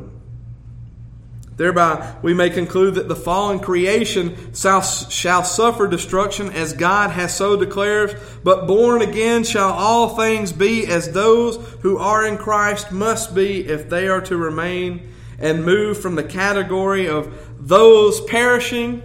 Thereby, 1.56 2.16
we 2.22 2.32
may 2.32 2.48
conclude 2.48 2.94
that 2.94 3.08
the 3.08 3.16
fallen 3.16 3.60
creation 3.60 4.54
shall, 4.54 4.82
suffer 4.82 5.86
destruction 5.86 6.50
as 6.50 6.72
God 6.72 7.10
has 7.10 7.36
so 7.36 7.56
declared, 7.56 8.18
but 8.42 8.66
born 8.66 9.02
again 9.02 9.44
shall 9.44 9.70
all 9.70 10.16
things 10.16 10.50
be 10.50 10.86
as 10.86 11.12
those 11.12 11.56
who 11.82 11.98
are 11.98 12.26
in 12.26 12.38
Christ 12.38 12.90
must 12.90 13.34
be 13.34 13.66
if 13.66 13.90
they 13.90 14.08
are 14.08 14.22
to 14.22 14.36
remain 14.36 15.12
and 15.38 15.64
move 15.64 16.00
from 16.00 16.14
the 16.14 16.24
category 16.24 17.06
of 17.06 17.50
those 17.60 18.20
perishing 18.22 19.02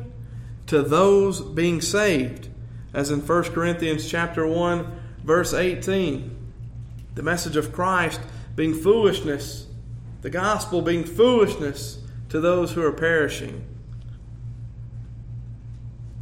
to 0.68 0.82
those 0.82 1.42
being 1.42 1.82
saved. 1.82 2.48
As 2.94 3.12
in 3.12 3.20
1 3.20 3.44
Corinthians 3.46 4.10
chapter 4.10 4.48
1 4.48 5.00
verse 5.24 5.54
18, 5.54 6.36
the 7.16 7.24
message 7.24 7.58
of 7.58 7.74
Christ 7.74 8.22
being 8.56 8.74
foolishness, 8.74 9.68
the 10.22 10.30
gospel 10.30 10.82
being 10.82 11.04
foolishness 11.04 12.00
to 12.30 12.40
those 12.40 12.74
who 12.74 12.84
are 12.84 12.92
perishing, 12.92 13.66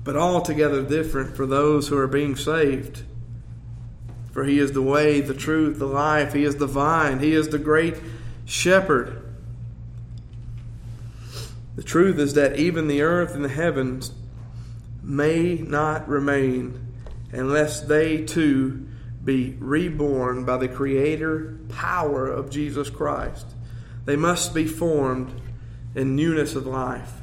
but 0.03 0.15
altogether 0.15 0.83
different 0.83 1.35
for 1.35 1.45
those 1.45 1.87
who 1.87 1.97
are 1.97 2.07
being 2.07 2.35
saved. 2.35 3.03
For 4.31 4.43
he 4.43 4.59
is 4.59 4.73
the 4.73 4.81
way, 4.81 5.21
the 5.21 5.33
truth, 5.33 5.79
the 5.79 5.85
life. 5.85 6.33
He 6.33 6.43
is 6.43 6.57
the 6.57 6.67
vine. 6.67 7.19
He 7.19 7.33
is 7.33 7.49
the 7.49 7.57
great 7.57 7.95
shepherd. 8.43 9.21
The 11.75 11.83
truth 11.83 12.19
is 12.19 12.33
that 12.33 12.57
even 12.57 12.87
the 12.87 13.01
earth 13.01 13.33
and 13.33 13.43
the 13.43 13.49
heavens 13.49 14.11
may 15.01 15.55
not 15.55 16.07
remain 16.07 16.85
unless 17.31 17.81
they 17.81 18.23
too 18.23 18.87
be 19.23 19.55
reborn 19.59 20.45
by 20.45 20.57
the 20.57 20.67
creator 20.67 21.57
power 21.69 22.27
of 22.27 22.49
Jesus 22.49 22.89
Christ. 22.89 23.47
They 24.05 24.15
must 24.15 24.53
be 24.53 24.65
formed 24.65 25.41
and 25.95 26.15
newness 26.15 26.55
of 26.55 26.67
life. 26.67 27.13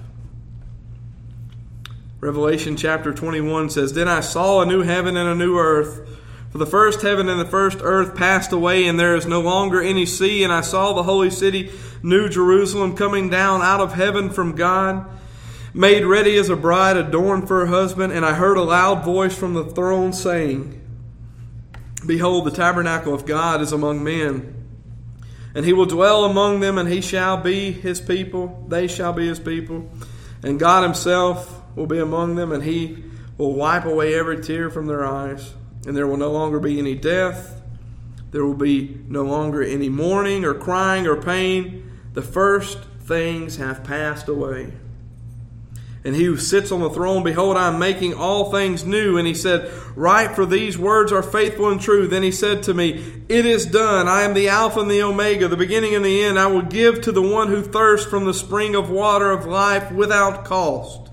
Revelation 2.20 2.76
chapter 2.76 3.12
21 3.12 3.70
says, 3.70 3.92
Then 3.92 4.08
I 4.08 4.20
saw 4.20 4.62
a 4.62 4.66
new 4.66 4.82
heaven 4.82 5.16
and 5.16 5.28
a 5.28 5.34
new 5.34 5.58
earth. 5.58 6.08
For 6.50 6.58
the 6.58 6.66
first 6.66 7.02
heaven 7.02 7.28
and 7.28 7.40
the 7.40 7.46
first 7.46 7.78
earth 7.82 8.14
passed 8.14 8.52
away, 8.52 8.86
and 8.86 8.98
there 8.98 9.16
is 9.16 9.26
no 9.26 9.40
longer 9.40 9.82
any 9.82 10.06
sea. 10.06 10.44
And 10.44 10.52
I 10.52 10.60
saw 10.60 10.92
the 10.92 11.02
holy 11.02 11.30
city, 11.30 11.72
New 12.02 12.28
Jerusalem, 12.28 12.96
coming 12.96 13.28
down 13.28 13.62
out 13.62 13.80
of 13.80 13.94
heaven 13.94 14.30
from 14.30 14.54
God, 14.54 15.04
made 15.74 16.04
ready 16.04 16.36
as 16.36 16.48
a 16.48 16.56
bride 16.56 16.96
adorned 16.96 17.48
for 17.48 17.60
her 17.60 17.66
husband. 17.66 18.12
And 18.12 18.24
I 18.24 18.34
heard 18.34 18.56
a 18.56 18.62
loud 18.62 19.04
voice 19.04 19.36
from 19.36 19.54
the 19.54 19.64
throne 19.64 20.12
saying, 20.12 20.78
Behold, 22.06 22.44
the 22.44 22.50
tabernacle 22.50 23.14
of 23.14 23.26
God 23.26 23.60
is 23.60 23.72
among 23.72 24.04
men 24.04 24.61
and 25.54 25.64
he 25.64 25.72
will 25.72 25.86
dwell 25.86 26.24
among 26.24 26.60
them, 26.60 26.78
and 26.78 26.88
he 26.88 27.00
shall 27.00 27.36
be 27.36 27.72
his 27.72 28.00
people. 28.00 28.64
They 28.68 28.86
shall 28.86 29.12
be 29.12 29.26
his 29.26 29.40
people. 29.40 29.90
And 30.42 30.58
God 30.58 30.82
himself 30.82 31.62
will 31.76 31.86
be 31.86 31.98
among 31.98 32.36
them, 32.36 32.52
and 32.52 32.62
he 32.62 33.04
will 33.38 33.54
wipe 33.54 33.84
away 33.84 34.14
every 34.14 34.42
tear 34.42 34.70
from 34.70 34.86
their 34.86 35.04
eyes. 35.04 35.54
And 35.86 35.96
there 35.96 36.06
will 36.06 36.16
no 36.16 36.30
longer 36.30 36.60
be 36.60 36.78
any 36.78 36.94
death. 36.94 37.60
There 38.30 38.44
will 38.44 38.54
be 38.54 39.00
no 39.08 39.22
longer 39.22 39.62
any 39.62 39.88
mourning 39.88 40.44
or 40.44 40.54
crying 40.54 41.06
or 41.06 41.20
pain. 41.20 41.90
The 42.14 42.22
first 42.22 42.78
things 43.00 43.56
have 43.56 43.84
passed 43.84 44.28
away. 44.28 44.72
And 46.04 46.16
he 46.16 46.24
who 46.24 46.36
sits 46.36 46.72
on 46.72 46.80
the 46.80 46.90
throne, 46.90 47.22
behold, 47.22 47.56
I 47.56 47.68
am 47.68 47.78
making 47.78 48.14
all 48.14 48.50
things 48.50 48.84
new. 48.84 49.18
And 49.18 49.26
he 49.26 49.34
said, 49.34 49.70
Write, 49.94 50.34
for 50.34 50.44
these 50.44 50.76
words 50.76 51.12
are 51.12 51.22
faithful 51.22 51.70
and 51.70 51.80
true. 51.80 52.08
Then 52.08 52.24
he 52.24 52.32
said 52.32 52.64
to 52.64 52.74
me, 52.74 53.22
It 53.28 53.46
is 53.46 53.66
done. 53.66 54.08
I 54.08 54.22
am 54.22 54.34
the 54.34 54.48
Alpha 54.48 54.80
and 54.80 54.90
the 54.90 55.02
Omega, 55.02 55.46
the 55.46 55.56
beginning 55.56 55.94
and 55.94 56.04
the 56.04 56.24
end. 56.24 56.40
I 56.40 56.48
will 56.48 56.62
give 56.62 57.02
to 57.02 57.12
the 57.12 57.22
one 57.22 57.48
who 57.48 57.62
thirsts 57.62 58.10
from 58.10 58.24
the 58.24 58.34
spring 58.34 58.74
of 58.74 58.90
water 58.90 59.30
of 59.30 59.46
life 59.46 59.92
without 59.92 60.44
cost. 60.44 61.08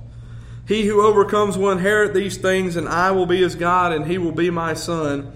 He 0.67 0.85
who 0.85 1.01
overcomes 1.01 1.55
will 1.55 1.71
inherit 1.71 2.15
these 2.15 2.37
things, 2.37 2.75
and 2.75 2.87
I 2.87 3.11
will 3.11 3.25
be 3.27 3.41
his 3.41 3.55
God, 3.55 3.91
and 3.91 4.07
he 4.07 4.17
will 4.17 4.31
be 4.31 4.49
my 4.49 4.73
son. 4.73 5.33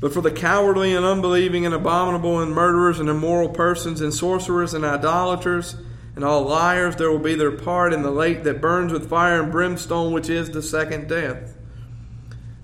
But 0.00 0.12
for 0.12 0.20
the 0.20 0.30
cowardly 0.30 0.94
and 0.94 1.04
unbelieving 1.04 1.66
and 1.66 1.74
abominable 1.74 2.40
and 2.40 2.52
murderers 2.52 3.00
and 3.00 3.08
immoral 3.08 3.48
persons 3.48 4.00
and 4.00 4.14
sorcerers 4.14 4.74
and 4.74 4.84
idolaters, 4.84 5.76
and 6.18 6.24
all 6.24 6.42
liars, 6.42 6.96
there 6.96 7.12
will 7.12 7.20
be 7.20 7.36
their 7.36 7.52
part 7.52 7.92
in 7.92 8.02
the 8.02 8.10
lake 8.10 8.42
that 8.42 8.60
burns 8.60 8.92
with 8.92 9.08
fire 9.08 9.40
and 9.40 9.52
brimstone, 9.52 10.12
which 10.12 10.28
is 10.28 10.50
the 10.50 10.60
second 10.60 11.08
death. 11.08 11.56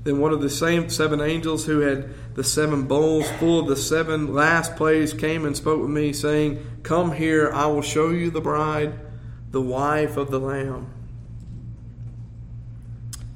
Then 0.03 0.19
one 0.19 0.33
of 0.33 0.41
the 0.41 0.51
same 0.51 0.91
seven 0.91 1.21
angels 1.21 1.65
who 1.65 1.79
had 1.79 2.35
the 2.35 2.43
seven 2.43 2.89
bowls 2.89 3.31
full 3.39 3.61
of 3.61 3.69
the 3.69 3.77
seven 3.77 4.35
last 4.35 4.75
plagues 4.75 5.13
came 5.13 5.45
and 5.45 5.57
spoke 5.57 5.81
with 5.81 5.91
me, 5.91 6.13
saying, 6.13 6.67
Come 6.83 7.13
here, 7.13 7.49
I 7.55 7.67
will 7.67 7.81
show 7.81 8.11
you 8.11 8.29
the 8.29 8.41
bride, 8.41 8.99
the 9.53 9.63
wife 9.63 10.17
of 10.17 10.33
the 10.33 10.41
Lamb. 10.41 10.93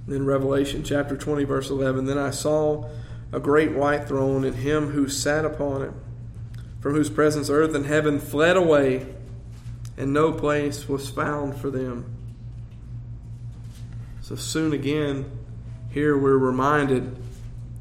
Then 0.08 0.26
Revelation 0.26 0.82
chapter 0.82 1.16
20, 1.16 1.44
verse 1.44 1.70
11 1.70 2.06
Then 2.06 2.18
I 2.18 2.30
saw 2.30 2.90
a 3.30 3.38
great 3.38 3.70
white 3.70 4.08
throne, 4.08 4.44
and 4.44 4.56
him 4.56 4.88
who 4.88 5.08
sat 5.08 5.44
upon 5.44 5.82
it, 5.82 5.92
from 6.80 6.94
whose 6.94 7.08
presence 7.08 7.48
earth 7.48 7.72
and 7.72 7.86
heaven 7.86 8.18
fled 8.18 8.56
away 8.56 9.14
and 9.98 10.12
no 10.12 10.32
place 10.32 10.88
was 10.88 11.10
found 11.10 11.56
for 11.56 11.70
them. 11.70 12.06
So 14.22 14.36
soon 14.36 14.72
again, 14.72 15.30
here 15.90 16.16
we're 16.16 16.38
reminded 16.38 17.16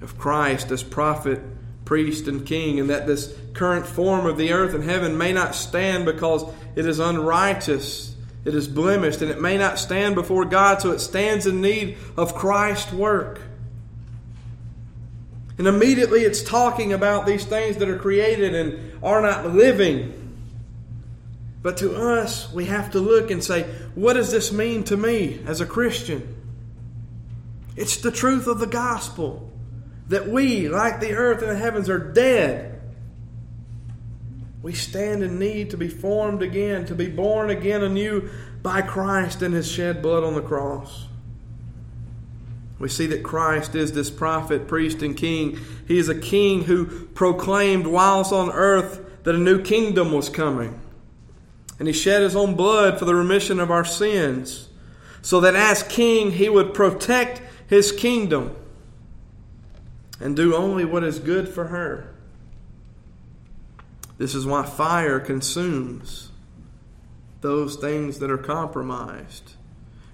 of 0.02 0.18
Christ 0.18 0.72
as 0.72 0.82
prophet, 0.82 1.40
priest, 1.86 2.28
and 2.28 2.46
king, 2.46 2.80
and 2.80 2.90
that 2.90 3.06
this 3.06 3.38
current 3.54 3.86
form 3.86 4.26
of 4.26 4.38
the 4.38 4.52
earth 4.52 4.74
and 4.74 4.84
heaven 4.84 5.18
may 5.18 5.32
not 5.32 5.54
stand 5.54 6.06
because 6.06 6.44
it 6.76 6.86
is 6.88 7.00
unrighteous, 7.00 8.16
it 8.46 8.56
is 8.56 8.68
blemished, 8.68 9.22
and 9.22 9.30
it 9.30 9.40
may 9.40 9.58
not 9.58 9.78
stand 9.78 10.16
before 10.16 10.46
God, 10.46 10.82
so 10.82 10.92
it 10.92 11.00
stands 11.00 11.46
in 11.46 11.62
need 11.62 11.98
of 12.16 12.34
Christ's 12.34 12.92
work. 12.94 13.42
And 15.60 15.68
immediately 15.68 16.22
it's 16.22 16.42
talking 16.42 16.94
about 16.94 17.26
these 17.26 17.46
things 17.46 17.78
that 17.78 17.90
are 17.90 17.98
created 17.98 18.56
and 18.56 19.04
are 19.04 19.22
not 19.22 19.54
living. 19.54 20.27
But 21.62 21.78
to 21.78 21.96
us, 21.96 22.52
we 22.54 22.66
have 22.66 22.92
to 22.92 23.00
look 23.00 23.32
and 23.32 23.44
say, 23.44 23.64
what 23.96 24.14
does 24.14 24.32
this 24.32 24.52
mean 24.52 24.84
to 24.86 24.98
me 24.98 25.42
as 25.46 25.60
a 25.60 25.66
Christian? 25.66 26.36
It's 27.76 27.98
the 27.98 28.12
truth 28.12 28.48
of 28.48 28.60
the 28.60 28.68
gospel 28.68 29.52
that 30.08 30.28
we, 30.28 30.70
like 30.70 31.00
the 31.00 31.14
earth 31.14 31.42
and 31.42 31.52
the 31.52 31.58
heavens, 31.58 31.90
are 31.90 32.00
dead. 32.00 32.82
We 34.62 34.74
stand 34.74 35.24
in 35.24 35.40
need 35.40 35.72
to 35.72 35.78
be 35.78 35.88
formed 35.88 36.42
again, 36.42 36.86
to 36.88 36.96
be 36.96 37.08
born 37.08 37.50
again 37.50 37.84
anew 37.84 38.30
by 38.62 38.82
Christ 38.82 39.42
and 39.42 39.54
His 39.54 39.70
shed 39.70 40.02
blood 40.02 40.24
on 40.24 40.34
the 40.34 40.42
cross. 40.42 41.06
We 42.80 42.90
see 42.90 43.08
that 43.08 43.24
Christ 43.24 43.76
is 43.76 43.92
this 43.92 44.10
prophet, 44.10 44.68
priest, 44.68 45.02
and 45.02 45.18
king. 45.18 45.60
He 45.88 45.98
is 45.98 46.10
a 46.10 46.20
king 46.20 46.64
who 46.64 47.08
proclaimed 47.08 47.88
whilst 47.88 48.32
on 48.32 48.52
earth 48.52 49.24
that 49.24 49.36
a 49.36 49.40
new 49.40 49.62
kingdom 49.62 50.12
was 50.12 50.30
coming 50.30 50.80
and 51.80 51.88
he 51.88 51.94
shed 51.94 52.22
his 52.22 52.36
own 52.36 52.56
blood 52.56 52.98
for 52.98 53.06
the 53.06 53.16
remission 53.16 53.60
of 53.60 53.72
our 53.72 53.86
sins, 53.86 54.70
so 55.22 55.40
that 55.40 55.56
as 55.56 55.84
king 55.84 56.32
he 56.32 56.50
would 56.50 56.74
protect 56.74 57.42
his 57.68 57.92
kingdom 57.92 58.56
and 60.20 60.36
do 60.36 60.56
only 60.56 60.86
what 60.86 61.04
is 61.04 61.20
good 61.20 61.48
for 61.48 61.68
her. 61.68 62.14
This 64.18 64.34
is 64.34 64.46
why 64.46 64.64
fire 64.64 65.20
consumes 65.20 66.32
those 67.42 67.76
things 67.76 68.20
that 68.20 68.32
are 68.32 68.38
compromised, 68.38 69.54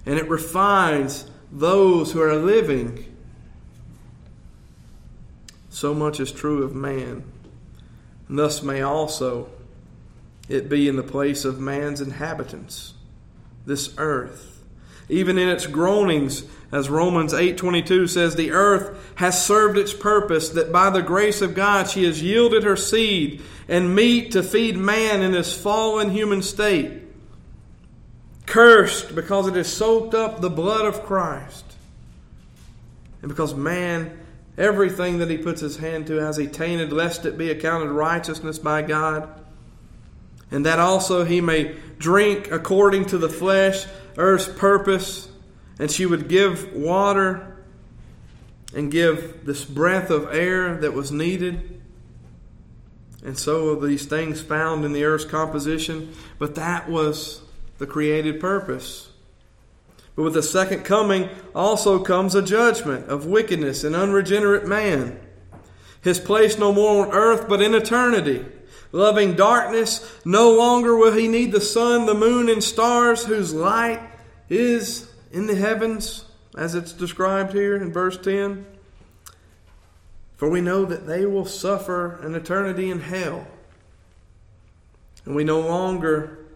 and 0.04 0.18
it 0.18 0.28
refines 0.28 1.30
those 1.50 2.12
who 2.12 2.20
are 2.20 2.36
living. 2.36 3.16
So 5.70 5.94
much 5.94 6.20
is 6.20 6.30
true 6.30 6.62
of 6.62 6.74
man, 6.74 7.24
and 8.28 8.38
thus 8.38 8.62
may 8.62 8.82
also 8.82 9.48
it 10.48 10.68
be 10.68 10.88
in 10.88 10.96
the 10.96 11.02
place 11.02 11.44
of 11.44 11.58
man's 11.58 12.00
inhabitants, 12.00 12.94
this 13.66 13.94
earth. 13.98 14.62
Even 15.08 15.36
in 15.38 15.48
its 15.48 15.66
groanings, 15.66 16.44
as 16.72 16.88
Romans 16.88 17.32
8:22 17.32 18.08
says, 18.08 18.34
the 18.34 18.52
earth 18.52 19.12
has 19.16 19.44
served 19.44 19.78
its 19.78 19.92
purpose 19.92 20.48
that 20.50 20.72
by 20.72 20.90
the 20.90 21.02
grace 21.02 21.42
of 21.42 21.54
God 21.54 21.88
she 21.88 22.04
has 22.04 22.22
yielded 22.22 22.64
her 22.64 22.76
seed 22.76 23.42
and 23.68 23.94
meat 23.94 24.32
to 24.32 24.42
feed 24.42 24.76
man 24.76 25.22
in 25.22 25.32
his 25.32 25.52
fallen 25.52 26.10
human 26.10 26.42
state. 26.42 27.02
cursed 28.46 29.14
because 29.14 29.46
it 29.48 29.54
has 29.54 29.72
soaked 29.72 30.14
up 30.14 30.40
the 30.40 30.50
blood 30.50 30.84
of 30.84 31.02
Christ. 31.04 31.64
And 33.22 33.28
because 33.28 33.54
man, 33.54 34.18
everything 34.58 35.18
that 35.18 35.30
he 35.30 35.38
puts 35.38 35.60
his 35.60 35.78
hand 35.78 36.06
to 36.08 36.16
has 36.16 36.36
he 36.36 36.46
tainted, 36.46 36.92
lest 36.92 37.24
it 37.24 37.38
be 37.38 37.50
accounted 37.50 37.90
righteousness 37.90 38.58
by 38.58 38.82
God. 38.82 39.28
And 40.54 40.64
that 40.66 40.78
also 40.78 41.24
he 41.24 41.40
may 41.40 41.74
drink 41.98 42.52
according 42.52 43.06
to 43.06 43.18
the 43.18 43.28
flesh, 43.28 43.86
earth's 44.16 44.46
purpose, 44.46 45.28
and 45.80 45.90
she 45.90 46.06
would 46.06 46.28
give 46.28 46.72
water 46.72 47.56
and 48.72 48.88
give 48.88 49.44
this 49.44 49.64
breath 49.64 50.10
of 50.10 50.32
air 50.32 50.76
that 50.76 50.92
was 50.92 51.10
needed. 51.10 51.82
And 53.24 53.36
so 53.36 53.74
these 53.74 54.06
things 54.06 54.40
found 54.40 54.84
in 54.84 54.92
the 54.92 55.02
earth's 55.02 55.24
composition, 55.24 56.14
but 56.38 56.54
that 56.54 56.88
was 56.88 57.42
the 57.78 57.86
created 57.86 58.38
purpose. 58.38 59.10
But 60.14 60.22
with 60.22 60.34
the 60.34 60.42
second 60.44 60.84
coming 60.84 61.30
also 61.52 61.98
comes 61.98 62.36
a 62.36 62.42
judgment 62.42 63.08
of 63.08 63.26
wickedness 63.26 63.82
and 63.82 63.96
unregenerate 63.96 64.68
man. 64.68 65.18
His 66.00 66.20
place 66.20 66.56
no 66.58 66.72
more 66.72 67.06
on 67.06 67.12
earth, 67.12 67.48
but 67.48 67.60
in 67.60 67.74
eternity. 67.74 68.44
Loving 68.94 69.34
darkness, 69.34 70.08
no 70.24 70.52
longer 70.52 70.96
will 70.96 71.14
he 71.14 71.26
need 71.26 71.50
the 71.50 71.60
sun, 71.60 72.06
the 72.06 72.14
moon, 72.14 72.48
and 72.48 72.62
stars, 72.62 73.24
whose 73.24 73.52
light 73.52 74.00
is 74.48 75.10
in 75.32 75.48
the 75.48 75.56
heavens, 75.56 76.26
as 76.56 76.76
it's 76.76 76.92
described 76.92 77.52
here 77.54 77.74
in 77.74 77.92
verse 77.92 78.16
10. 78.16 78.64
For 80.36 80.48
we 80.48 80.60
know 80.60 80.84
that 80.84 81.08
they 81.08 81.26
will 81.26 81.44
suffer 81.44 82.20
an 82.24 82.36
eternity 82.36 82.88
in 82.88 83.00
hell. 83.00 83.48
And 85.24 85.34
we 85.34 85.42
no 85.42 85.58
longer 85.58 86.46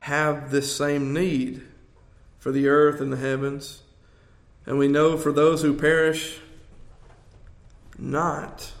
have 0.00 0.50
this 0.50 0.74
same 0.74 1.12
need 1.12 1.60
for 2.38 2.50
the 2.50 2.66
earth 2.66 2.98
and 2.98 3.12
the 3.12 3.18
heavens. 3.18 3.82
And 4.64 4.78
we 4.78 4.88
know 4.88 5.18
for 5.18 5.32
those 5.32 5.60
who 5.60 5.74
perish, 5.74 6.38
not 7.98 8.72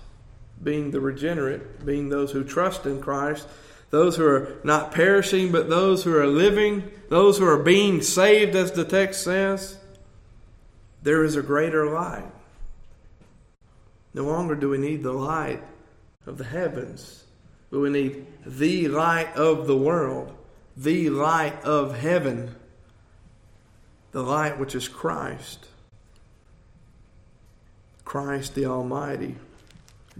being 0.62 0.90
the 0.90 1.00
regenerate, 1.00 1.84
being 1.84 2.08
those 2.08 2.32
who 2.32 2.44
trust 2.44 2.86
in 2.86 3.00
Christ, 3.00 3.46
those 3.90 4.16
who 4.16 4.26
are 4.26 4.56
not 4.64 4.92
perishing, 4.92 5.52
but 5.52 5.68
those 5.68 6.04
who 6.04 6.16
are 6.16 6.26
living, 6.26 6.90
those 7.08 7.38
who 7.38 7.46
are 7.46 7.62
being 7.62 8.02
saved, 8.02 8.56
as 8.56 8.72
the 8.72 8.84
text 8.84 9.22
says, 9.22 9.78
there 11.02 11.22
is 11.22 11.36
a 11.36 11.42
greater 11.42 11.88
light. 11.90 12.24
No 14.12 14.24
longer 14.24 14.54
do 14.54 14.70
we 14.70 14.78
need 14.78 15.02
the 15.02 15.12
light 15.12 15.62
of 16.26 16.38
the 16.38 16.44
heavens, 16.44 17.24
but 17.70 17.80
we 17.80 17.90
need 17.90 18.26
the 18.44 18.88
light 18.88 19.34
of 19.36 19.66
the 19.66 19.76
world, 19.76 20.34
the 20.76 21.10
light 21.10 21.62
of 21.62 21.96
heaven 21.96 22.54
the 24.16 24.22
light 24.22 24.58
which 24.58 24.74
is 24.74 24.88
Christ. 24.88 25.66
Christ 28.06 28.54
the 28.54 28.64
Almighty. 28.64 29.34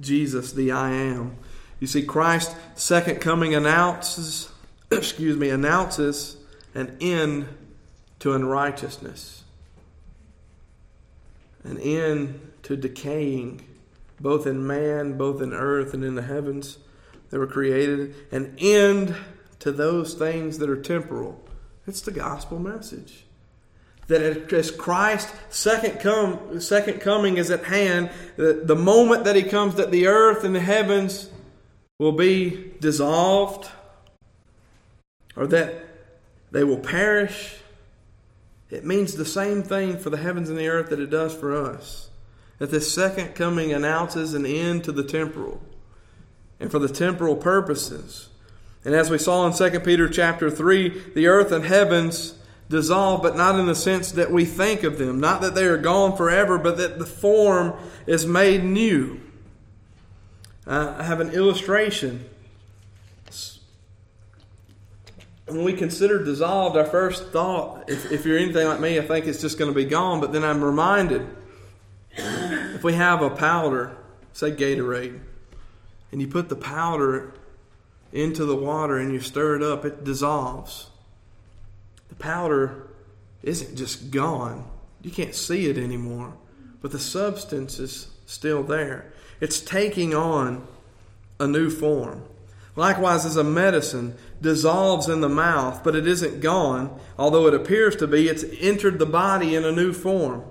Jesus 0.00 0.52
the 0.52 0.72
I 0.72 0.90
am. 0.90 1.36
You 1.80 1.86
see, 1.86 2.02
Christ's 2.02 2.54
second 2.74 3.20
coming 3.20 3.54
announces, 3.54 4.50
excuse 4.90 5.36
me, 5.36 5.50
announces 5.50 6.36
an 6.74 6.96
end 7.00 7.48
to 8.20 8.32
unrighteousness, 8.32 9.44
an 11.64 11.78
end 11.78 12.40
to 12.62 12.76
decaying, 12.76 13.62
both 14.20 14.46
in 14.46 14.66
man, 14.66 15.18
both 15.18 15.42
in 15.42 15.52
earth, 15.52 15.92
and 15.92 16.04
in 16.04 16.14
the 16.14 16.22
heavens 16.22 16.78
that 17.30 17.38
were 17.38 17.46
created, 17.46 18.14
an 18.30 18.54
end 18.58 19.14
to 19.58 19.72
those 19.72 20.14
things 20.14 20.58
that 20.58 20.70
are 20.70 20.80
temporal. 20.80 21.42
It's 21.86 22.00
the 22.00 22.10
gospel 22.10 22.58
message 22.58 23.25
that 24.08 24.52
as 24.52 24.70
Christ's 24.70 25.32
second 25.50 25.98
come 25.98 26.60
second 26.60 27.00
coming 27.00 27.38
is 27.38 27.50
at 27.50 27.64
hand, 27.64 28.10
the, 28.36 28.62
the 28.64 28.76
moment 28.76 29.24
that 29.24 29.36
he 29.36 29.42
comes, 29.42 29.74
that 29.74 29.90
the 29.90 30.06
earth 30.06 30.44
and 30.44 30.54
the 30.54 30.60
heavens 30.60 31.28
will 31.98 32.12
be 32.12 32.72
dissolved, 32.80 33.68
or 35.34 35.46
that 35.48 35.86
they 36.52 36.62
will 36.62 36.78
perish. 36.78 37.56
It 38.70 38.84
means 38.84 39.14
the 39.14 39.24
same 39.24 39.62
thing 39.62 39.98
for 39.98 40.10
the 40.10 40.16
heavens 40.16 40.50
and 40.50 40.58
the 40.58 40.68
earth 40.68 40.90
that 40.90 41.00
it 41.00 41.10
does 41.10 41.34
for 41.34 41.54
us. 41.54 42.10
That 42.58 42.70
this 42.70 42.92
second 42.92 43.34
coming 43.34 43.72
announces 43.72 44.34
an 44.34 44.46
end 44.46 44.84
to 44.84 44.92
the 44.92 45.04
temporal 45.04 45.60
and 46.58 46.70
for 46.70 46.78
the 46.78 46.88
temporal 46.88 47.36
purposes. 47.36 48.28
And 48.84 48.94
as 48.94 49.10
we 49.10 49.18
saw 49.18 49.46
in 49.46 49.52
2 49.52 49.80
Peter 49.80 50.08
chapter 50.08 50.50
3, 50.50 51.12
the 51.14 51.26
earth 51.26 51.52
and 51.52 51.64
heavens 51.64 52.34
dissolve, 52.68 53.22
but 53.22 53.36
not 53.36 53.58
in 53.58 53.66
the 53.66 53.74
sense 53.74 54.12
that 54.12 54.30
we 54.30 54.44
think 54.44 54.82
of 54.82 54.98
them. 54.98 55.20
Not 55.20 55.40
that 55.40 55.54
they 55.54 55.64
are 55.64 55.76
gone 55.76 56.16
forever, 56.16 56.58
but 56.58 56.76
that 56.78 56.98
the 56.98 57.06
form 57.06 57.74
is 58.06 58.26
made 58.26 58.64
new. 58.64 59.20
Uh, 60.66 60.96
I 60.98 61.04
have 61.04 61.20
an 61.20 61.30
illustration. 61.30 62.28
When 65.46 65.62
we 65.62 65.74
consider 65.74 66.24
dissolved, 66.24 66.76
our 66.76 66.84
first 66.84 67.28
thought, 67.28 67.88
if, 67.88 68.10
if 68.10 68.26
you're 68.26 68.36
anything 68.36 68.66
like 68.66 68.80
me, 68.80 68.98
I 68.98 69.02
think 69.02 69.26
it's 69.26 69.40
just 69.40 69.58
going 69.58 69.70
to 69.70 69.74
be 69.74 69.84
gone. 69.84 70.20
But 70.20 70.32
then 70.32 70.42
I'm 70.42 70.62
reminded 70.62 71.24
if 72.16 72.82
we 72.82 72.94
have 72.94 73.22
a 73.22 73.30
powder, 73.30 73.96
say 74.32 74.50
Gatorade, 74.50 75.20
and 76.10 76.20
you 76.20 76.26
put 76.26 76.48
the 76.48 76.56
powder 76.56 77.32
into 78.12 78.44
the 78.44 78.56
water 78.56 78.98
and 78.98 79.12
you 79.12 79.20
stir 79.20 79.56
it 79.56 79.62
up, 79.62 79.84
it 79.84 80.02
dissolves 80.02 80.90
the 82.08 82.14
powder 82.14 82.88
isn't 83.42 83.76
just 83.76 84.10
gone. 84.10 84.68
You 85.02 85.10
can't 85.10 85.34
see 85.34 85.66
it 85.66 85.78
anymore, 85.78 86.34
but 86.80 86.90
the 86.90 86.98
substance 86.98 87.78
is 87.78 88.08
still 88.26 88.62
there. 88.62 89.12
It's 89.40 89.60
taking 89.60 90.14
on 90.14 90.66
a 91.38 91.46
new 91.46 91.70
form. 91.70 92.24
Likewise, 92.74 93.24
as 93.24 93.36
a 93.36 93.44
medicine 93.44 94.16
dissolves 94.42 95.08
in 95.08 95.22
the 95.22 95.28
mouth, 95.28 95.82
but 95.82 95.96
it 95.96 96.06
isn't 96.06 96.40
gone, 96.40 96.98
although 97.18 97.46
it 97.46 97.54
appears 97.54 97.96
to 97.96 98.06
be, 98.06 98.28
it's 98.28 98.44
entered 98.60 98.98
the 98.98 99.06
body 99.06 99.54
in 99.54 99.64
a 99.64 99.72
new 99.72 99.92
form. 99.92 100.44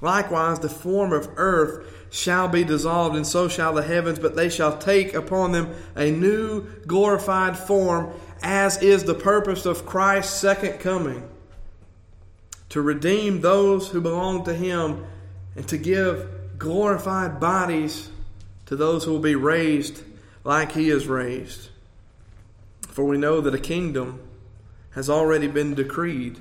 Likewise, 0.00 0.60
the 0.60 0.70
form 0.70 1.12
of 1.12 1.28
earth 1.36 1.86
shall 2.10 2.48
be 2.48 2.64
dissolved, 2.64 3.14
and 3.14 3.26
so 3.26 3.48
shall 3.48 3.74
the 3.74 3.82
heavens, 3.82 4.18
but 4.18 4.34
they 4.34 4.48
shall 4.48 4.78
take 4.78 5.12
upon 5.12 5.52
them 5.52 5.74
a 5.94 6.10
new 6.10 6.62
glorified 6.86 7.58
form, 7.58 8.10
as 8.42 8.82
is 8.82 9.04
the 9.04 9.14
purpose 9.14 9.66
of 9.66 9.86
Christ's 9.86 10.38
second 10.38 10.78
coming 10.78 11.28
to 12.70 12.80
redeem 12.80 13.40
those 13.40 13.88
who 13.88 14.00
belong 14.00 14.44
to 14.44 14.54
Him 14.54 15.04
and 15.56 15.66
to 15.68 15.76
give 15.76 16.58
glorified 16.58 17.40
bodies 17.40 18.10
to 18.66 18.76
those 18.76 19.04
who 19.04 19.12
will 19.12 19.18
be 19.18 19.34
raised 19.34 20.02
like 20.44 20.72
He 20.72 20.88
is 20.88 21.06
raised. 21.06 21.68
For 22.88 23.04
we 23.04 23.18
know 23.18 23.40
that 23.40 23.54
a 23.54 23.58
kingdom 23.58 24.20
has 24.92 25.10
already 25.10 25.46
been 25.46 25.74
decreed, 25.74 26.38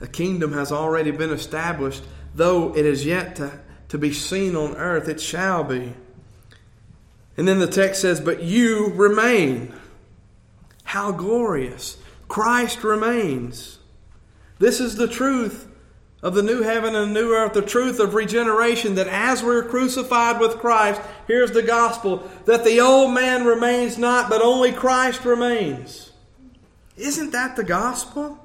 a 0.00 0.06
kingdom 0.06 0.52
has 0.52 0.72
already 0.72 1.10
been 1.10 1.30
established, 1.30 2.02
though 2.34 2.76
it 2.76 2.84
is 2.84 3.06
yet 3.06 3.36
to, 3.36 3.60
to 3.88 3.98
be 3.98 4.12
seen 4.12 4.56
on 4.56 4.76
earth, 4.76 5.08
it 5.08 5.20
shall 5.20 5.64
be. 5.64 5.94
And 7.36 7.48
then 7.48 7.58
the 7.58 7.66
text 7.66 8.02
says, 8.02 8.20
But 8.20 8.42
you 8.42 8.88
remain. 8.94 9.74
How 10.94 11.10
glorious! 11.10 11.96
Christ 12.28 12.84
remains. 12.84 13.80
This 14.60 14.78
is 14.78 14.94
the 14.94 15.08
truth 15.08 15.66
of 16.22 16.34
the 16.34 16.42
new 16.42 16.62
heaven 16.62 16.94
and 16.94 17.12
new 17.12 17.32
earth, 17.32 17.54
the 17.54 17.62
truth 17.62 17.98
of 17.98 18.14
regeneration 18.14 18.94
that 18.94 19.08
as 19.08 19.42
we're 19.42 19.64
crucified 19.64 20.38
with 20.38 20.58
Christ, 20.58 21.00
here's 21.26 21.50
the 21.50 21.64
gospel 21.64 22.30
that 22.44 22.62
the 22.62 22.80
old 22.80 23.12
man 23.12 23.44
remains 23.44 23.98
not, 23.98 24.30
but 24.30 24.40
only 24.40 24.70
Christ 24.70 25.24
remains. 25.24 26.12
Isn't 26.96 27.32
that 27.32 27.56
the 27.56 27.64
gospel? 27.64 28.38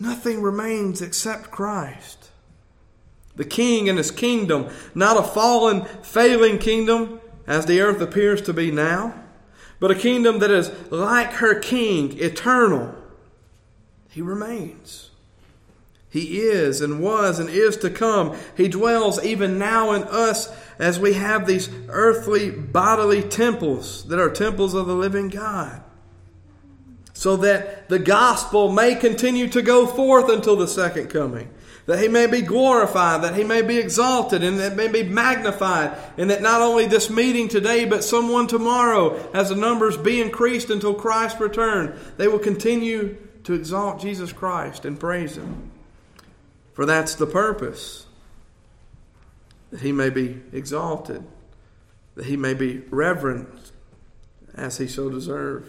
Nothing 0.00 0.42
remains 0.42 1.00
except 1.00 1.52
Christ. 1.52 2.30
The 3.36 3.44
king 3.44 3.88
and 3.88 3.96
his 3.96 4.10
kingdom, 4.10 4.68
not 4.96 5.16
a 5.16 5.22
fallen, 5.22 5.84
failing 6.02 6.58
kingdom 6.58 7.20
as 7.46 7.66
the 7.66 7.80
earth 7.80 8.00
appears 8.00 8.42
to 8.42 8.52
be 8.52 8.72
now 8.72 9.14
but 9.80 9.90
a 9.90 9.94
kingdom 9.94 10.38
that 10.38 10.50
is 10.50 10.70
like 10.90 11.32
her 11.32 11.58
king, 11.58 12.18
eternal. 12.20 12.94
He 14.10 14.20
remains. 14.20 15.10
He 16.10 16.40
is 16.40 16.80
and 16.80 17.00
was 17.00 17.38
and 17.38 17.48
is 17.48 17.76
to 17.78 17.90
come. 17.90 18.36
He 18.56 18.68
dwells 18.68 19.24
even 19.24 19.58
now 19.58 19.92
in 19.92 20.02
us 20.04 20.52
as 20.78 20.98
we 20.98 21.14
have 21.14 21.46
these 21.46 21.70
earthly 21.88 22.50
bodily 22.50 23.22
temples 23.22 24.04
that 24.08 24.20
are 24.20 24.30
temples 24.30 24.74
of 24.74 24.86
the 24.86 24.94
living 24.94 25.28
God. 25.28 25.82
So 27.12 27.36
that 27.38 27.88
the 27.88 27.98
gospel 27.98 28.72
may 28.72 28.94
continue 28.94 29.48
to 29.48 29.62
go 29.62 29.86
forth 29.86 30.28
until 30.28 30.56
the 30.56 30.68
second 30.68 31.08
coming 31.08 31.48
that 31.90 31.98
he 31.98 32.06
may 32.06 32.28
be 32.28 32.40
glorified, 32.40 33.22
that 33.22 33.34
he 33.34 33.42
may 33.42 33.62
be 33.62 33.76
exalted, 33.76 34.44
and 34.44 34.60
that 34.60 34.76
may 34.76 34.86
be 34.86 35.02
magnified, 35.02 35.92
and 36.16 36.30
that 36.30 36.40
not 36.40 36.62
only 36.62 36.86
this 36.86 37.10
meeting 37.10 37.48
today, 37.48 37.84
but 37.84 38.04
someone 38.04 38.46
tomorrow, 38.46 39.28
as 39.32 39.48
the 39.48 39.56
numbers 39.56 39.96
be 39.96 40.20
increased 40.20 40.70
until 40.70 40.94
Christ 40.94 41.40
return, 41.40 41.98
they 42.16 42.28
will 42.28 42.38
continue 42.38 43.16
to 43.42 43.54
exalt 43.54 44.00
Jesus 44.00 44.32
Christ 44.32 44.84
and 44.84 45.00
praise 45.00 45.36
Him. 45.36 45.72
For 46.74 46.86
that's 46.86 47.16
the 47.16 47.26
purpose 47.26 48.06
that 49.72 49.80
He 49.80 49.90
may 49.90 50.10
be 50.10 50.40
exalted, 50.52 51.24
that 52.14 52.26
He 52.26 52.36
may 52.36 52.54
be 52.54 52.84
reverenced 52.90 53.72
as 54.54 54.78
He 54.78 54.86
so 54.86 55.10
deserves. 55.10 55.68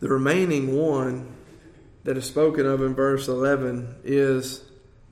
The 0.00 0.08
remaining 0.08 0.76
one 0.76 1.36
that 2.04 2.16
is 2.16 2.24
spoken 2.24 2.66
of 2.66 2.82
in 2.82 2.94
verse 2.94 3.28
11 3.28 3.96
is 4.04 4.64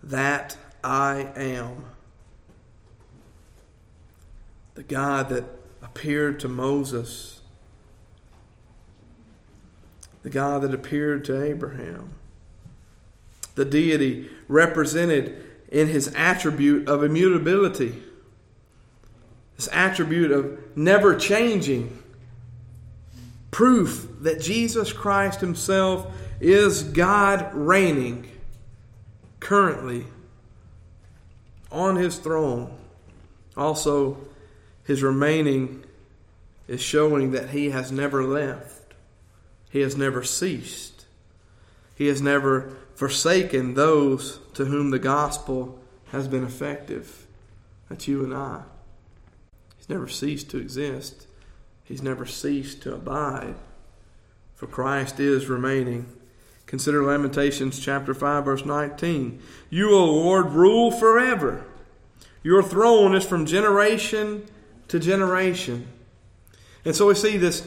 that 0.03 0.57
I 0.83 1.31
am. 1.37 1.85
The 4.75 4.83
God 4.83 5.29
that 5.29 5.45
appeared 5.83 6.41
to 6.41 6.49
Moses, 6.49 7.41
the 10.23 10.31
God 10.31 10.63
that 10.63 10.73
appeared 10.73 11.25
to 11.27 11.43
Abraham, 11.43 12.13
the 13.55 13.65
deity 13.65 14.31
represented 14.47 15.45
in 15.71 15.89
his 15.89 16.13
attribute 16.15 16.89
of 16.89 17.03
immutability, 17.03 18.03
this 19.57 19.69
attribute 19.73 20.31
of 20.31 20.77
never 20.77 21.17
changing, 21.17 22.03
proof 23.51 24.09
that 24.21 24.41
Jesus 24.41 24.93
Christ 24.93 25.41
himself 25.41 26.07
is 26.41 26.83
God 26.83 27.53
reigning 27.55 28.31
currently 29.41 30.07
on 31.71 31.97
his 31.97 32.19
throne. 32.19 32.77
Also, 33.57 34.19
his 34.85 35.03
remaining 35.03 35.85
is 36.67 36.81
showing 36.81 37.33
that 37.33 37.51
he 37.51 37.71
has 37.71 37.91
never 37.91 38.25
left, 38.25 38.95
he 39.71 39.81
has 39.81 39.97
never 39.97 40.23
ceased, 40.23 41.07
he 41.95 42.07
has 42.07 42.23
never 42.23 42.77
forsaken 42.95 43.75
those 43.75 44.39
to 44.55 44.67
whom 44.67 44.91
the 44.91 44.99
gospel 44.99 45.79
has 46.11 46.29
been 46.29 46.45
effective. 46.45 47.27
That's 47.89 48.09
you 48.09 48.25
and 48.25 48.35
I. 48.35 48.63
He's 49.77 49.89
never 49.89 50.09
ceased 50.09 50.51
to 50.51 50.59
exist. 50.59 51.27
He's 51.85 52.03
never 52.03 52.27
ceased 52.27 52.83
to 52.83 52.95
abide. 52.95 53.55
For 54.55 54.67
Christ 54.67 55.21
is 55.21 55.47
remaining. 55.47 56.07
Consider 56.69 57.03
Lamentations 57.03 57.79
chapter 57.79 58.13
5 58.13 58.45
verse 58.45 58.65
19. 58.67 59.41
You, 59.71 59.95
O 59.95 60.05
Lord, 60.05 60.51
rule 60.51 60.91
forever. 60.91 61.65
Your 62.43 62.63
throne 62.63 63.15
is 63.15 63.25
from 63.25 63.47
generation 63.47 64.47
to 64.89 64.99
generation. 64.99 65.89
And 66.85 66.95
so 66.95 67.07
we 67.07 67.15
see 67.15 67.39
this 67.39 67.67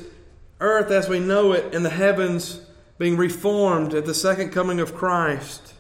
earth 0.59 0.91
as 0.91 1.09
we 1.09 1.19
know 1.19 1.51
it 1.51 1.73
and 1.73 1.83
the 1.83 1.89
heavens 1.89 2.61
being 2.99 3.17
reformed 3.17 3.95
at 3.95 4.05
the 4.05 4.13
second 4.13 4.51
coming 4.51 4.79
of 4.79 4.93
Christ. 4.93 5.73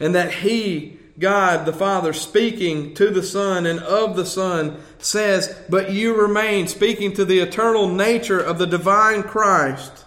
And 0.00 0.14
that 0.14 0.32
He, 0.36 0.98
God 1.18 1.66
the 1.66 1.74
Father, 1.74 2.14
speaking 2.14 2.94
to 2.94 3.10
the 3.10 3.22
Son 3.22 3.66
and 3.66 3.80
of 3.80 4.16
the 4.16 4.24
Son, 4.24 4.82
says, 4.96 5.60
But 5.68 5.92
you 5.92 6.18
remain, 6.18 6.68
speaking 6.68 7.12
to 7.12 7.26
the 7.26 7.40
eternal 7.40 7.86
nature 7.86 8.40
of 8.40 8.56
the 8.56 8.66
divine 8.66 9.24
Christ. 9.24 10.03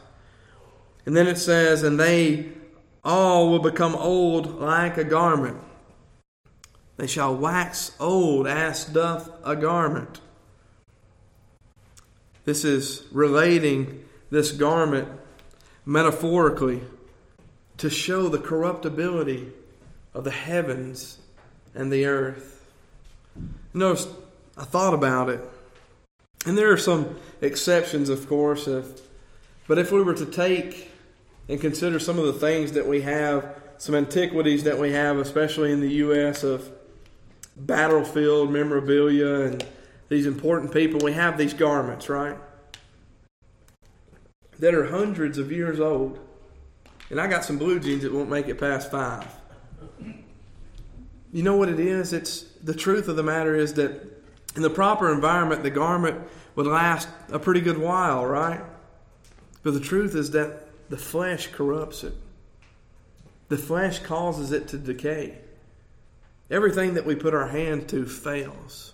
And 1.08 1.16
then 1.16 1.26
it 1.26 1.38
says, 1.38 1.84
And 1.84 1.97
they 1.97 2.49
all 3.01 3.49
will 3.49 3.60
become 3.60 3.95
old 3.95 4.60
like 4.60 4.97
a 4.97 5.05
garment. 5.05 5.58
They 6.97 7.08
shall 7.08 7.34
wax 7.34 7.93
old 7.97 8.45
as 8.45 8.84
doth 8.84 9.32
a 9.45 9.55
garment. 9.55 10.20
This 12.43 12.66
is 12.66 13.05
relating 13.14 14.03
this 14.32 14.51
garment 14.51 15.08
metaphorically 15.86 16.82
to 17.78 17.89
show 17.89 18.28
the 18.28 18.39
corruptibility 18.39 19.47
of 20.14 20.26
the 20.26 20.32
heavens 20.32 21.20
and 21.74 21.89
the 21.89 22.05
earth. 22.05 22.66
Notice, 23.74 24.08
I 24.58 24.66
thought 24.66 24.93
about 24.93 25.30
it, 25.30 25.39
and 26.45 26.58
there 26.58 26.72
are 26.72 26.78
some 26.78 27.16
exceptions, 27.39 28.10
of 28.10 28.28
course, 28.28 28.68
if, 28.68 29.01
but 29.68 29.78
if 29.78 29.91
we 29.91 30.01
were 30.01 30.16
to 30.16 30.26
take 30.26 30.86
and 31.50 31.60
consider 31.62 32.00
some 32.00 32.20
of 32.20 32.26
the 32.26 32.34
things 32.34 32.74
that 32.74 32.88
we 32.88 33.02
have, 33.02 33.56
some 33.78 33.95
antiquities 33.95 34.64
that 34.64 34.78
we 34.78 34.91
have, 34.91 35.18
especially 35.18 35.72
in 35.72 35.80
the 35.80 35.89
U.S., 35.89 36.43
of 36.43 36.70
battlefield 37.56 38.52
memorabilia 38.52 39.41
and 39.41 39.66
these 40.10 40.26
important 40.26 40.72
people, 40.72 41.00
we 41.04 41.14
have 41.14 41.38
these 41.38 41.54
garments, 41.54 42.10
right? 42.10 42.38
That 44.60 44.74
are 44.74 44.86
hundreds 44.88 45.38
of 45.38 45.52
years 45.52 45.80
old. 45.80 46.20
And 47.10 47.20
I 47.22 47.28
got 47.28 47.45
some 47.45 47.58
blue 47.58 47.80
jeans 47.80 48.04
that 48.04 48.14
won't 48.14 48.30
make 48.30 48.48
it 48.48 48.60
past 48.60 48.91
five. 48.91 49.28
You 51.32 51.43
know 51.43 51.56
what 51.56 51.70
it 51.70 51.80
is? 51.80 52.14
It's 52.14 52.41
the 52.64 52.74
truth 52.74 53.08
of 53.08 53.16
the 53.16 53.24
matter 53.24 53.56
is 53.56 53.74
that 53.76 54.24
in 54.56 54.62
the 54.62 54.70
proper 54.70 55.14
environment, 55.14 55.64
the 55.64 55.70
garment 55.70 56.20
would 56.56 56.66
last 56.66 57.08
a 57.32 57.38
pretty 57.38 57.62
good 57.62 57.78
while, 57.78 58.26
right? 58.26 58.62
But 59.62 59.74
the 59.74 59.80
truth 59.80 60.16
is 60.16 60.32
that 60.32 60.66
the 60.89 60.97
flesh 60.97 61.47
corrupts 61.47 62.03
it. 62.03 62.13
The 63.49 63.57
flesh 63.57 63.99
causes 63.99 64.51
it 64.51 64.67
to 64.69 64.77
decay. 64.77 65.38
Everything 66.49 66.93
that 66.93 67.05
we 67.05 67.15
put 67.15 67.33
our 67.33 67.47
hand 67.47 67.88
to 67.89 68.05
fails. 68.05 68.93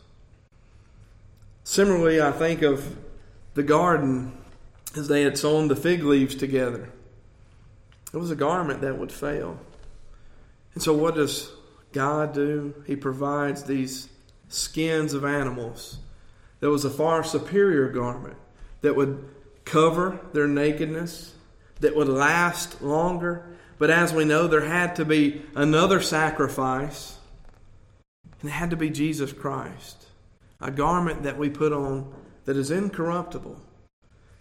Similarly, 1.63 2.21
I 2.21 2.31
think 2.31 2.61
of 2.61 2.97
the 3.53 3.63
garden 3.63 4.37
as 4.95 5.07
they 5.07 5.23
had 5.23 5.37
sewn 5.37 5.67
the 5.67 5.75
fig 5.75 6.03
leaves 6.03 6.35
together. 6.35 6.89
It 8.13 8.17
was 8.17 8.31
a 8.31 8.35
garment 8.35 8.81
that 8.81 8.97
would 8.97 9.11
fail. 9.11 9.59
And 10.73 10.83
so, 10.83 10.93
what 10.93 11.15
does 11.15 11.51
God 11.91 12.33
do? 12.33 12.73
He 12.85 12.95
provides 12.95 13.63
these 13.63 14.09
skins 14.49 15.13
of 15.13 15.25
animals. 15.25 15.97
That 16.59 16.69
was 16.69 16.85
a 16.85 16.89
far 16.89 17.23
superior 17.23 17.89
garment 17.89 18.37
that 18.81 18.95
would 18.95 19.27
cover 19.65 20.19
their 20.33 20.47
nakedness, 20.47 21.32
that 21.83 21.95
would 21.95 22.09
last 22.09 22.81
longer. 22.81 23.45
But 23.77 23.89
as 23.89 24.13
we 24.13 24.25
know, 24.25 24.47
there 24.47 24.65
had 24.65 24.95
to 24.97 25.05
be 25.05 25.43
another 25.55 26.01
sacrifice, 26.01 27.17
and 28.41 28.49
it 28.49 28.53
had 28.53 28.71
to 28.71 28.75
be 28.75 28.89
Jesus 28.89 29.31
Christ. 29.31 30.07
A 30.59 30.71
garment 30.71 31.23
that 31.23 31.37
we 31.37 31.49
put 31.49 31.71
on 31.71 32.13
that 32.45 32.57
is 32.57 32.71
incorruptible 32.71 33.59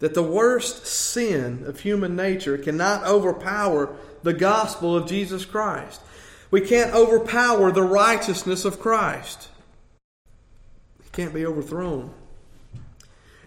that 0.03 0.14
the 0.14 0.22
worst 0.22 0.84
sin 0.84 1.62
of 1.64 1.78
human 1.78 2.16
nature 2.16 2.59
cannot 2.59 3.07
overpower 3.07 3.95
the 4.24 4.32
gospel 4.32 4.97
of 4.97 5.07
Jesus 5.07 5.45
Christ. 5.45 6.01
We 6.51 6.61
can't 6.61 6.93
overpower 6.93 7.70
the 7.70 7.84
righteousness 7.84 8.64
of 8.64 8.80
Christ. 8.80 9.49
It 11.07 11.12
can't 11.12 11.32
be 11.32 11.47
overthrown. 11.47 12.12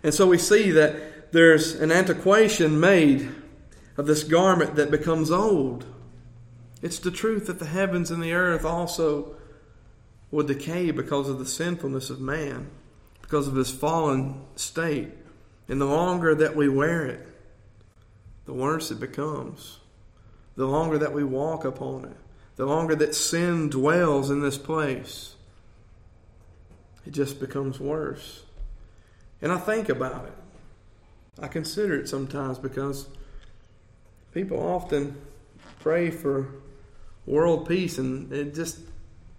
And 0.02 0.14
so 0.14 0.28
we 0.28 0.38
see 0.38 0.72
that 0.72 1.34
there's 1.34 1.76
an 1.76 1.92
antiquation 1.92 2.80
made 2.80 3.30
of 3.98 4.06
this 4.06 4.24
garment 4.24 4.76
that 4.76 4.92
becomes 4.92 5.32
old. 5.32 5.86
It's 6.82 7.00
the 7.00 7.12
truth 7.12 7.48
that 7.48 7.60
the 7.60 7.66
heavens 7.66 8.12
and 8.12 8.22
the 8.22 8.34
earth 8.34 8.66
also 8.66 9.36
will 10.32 10.46
decay 10.46 10.92
because 10.92 11.30
of 11.30 11.40
the 11.40 11.46
sinfulness 11.46 12.10
of 12.10 12.20
man, 12.20 12.70
because 13.22 13.48
of 13.48 13.56
his 13.56 13.72
fallen 13.72 14.42
state. 14.56 15.12
And 15.68 15.80
the 15.80 15.86
longer 15.86 16.36
that 16.36 16.56
we 16.56 16.68
wear 16.68 17.06
it, 17.06 17.26
the 18.46 18.54
worse 18.54 18.92
it 18.92 19.00
becomes. 19.00 19.80
The 20.56 20.68
longer 20.68 20.98
that 20.98 21.14
we 21.14 21.24
walk 21.24 21.66
upon 21.66 22.06
it, 22.06 22.18
the 22.56 22.66
longer 22.66 22.96
that 22.96 23.16
sin 23.16 23.70
dwells 23.70 24.30
in 24.30 24.42
this 24.42 24.58
place, 24.58 25.36
it 27.06 27.12
just 27.12 27.40
becomes 27.40 27.80
worse. 27.80 28.44
And 29.42 29.52
I 29.52 29.58
think 29.58 29.90
about 29.90 30.26
it. 30.26 30.34
I 31.42 31.48
consider 31.48 32.00
it 32.00 32.08
sometimes 32.08 32.58
because 32.58 33.08
people 34.36 34.62
often 34.62 35.16
pray 35.80 36.12
for 36.12 36.50
world 37.26 37.68
peace, 37.68 37.98
and 37.98 38.32
it 38.34 38.54
just 38.54 38.80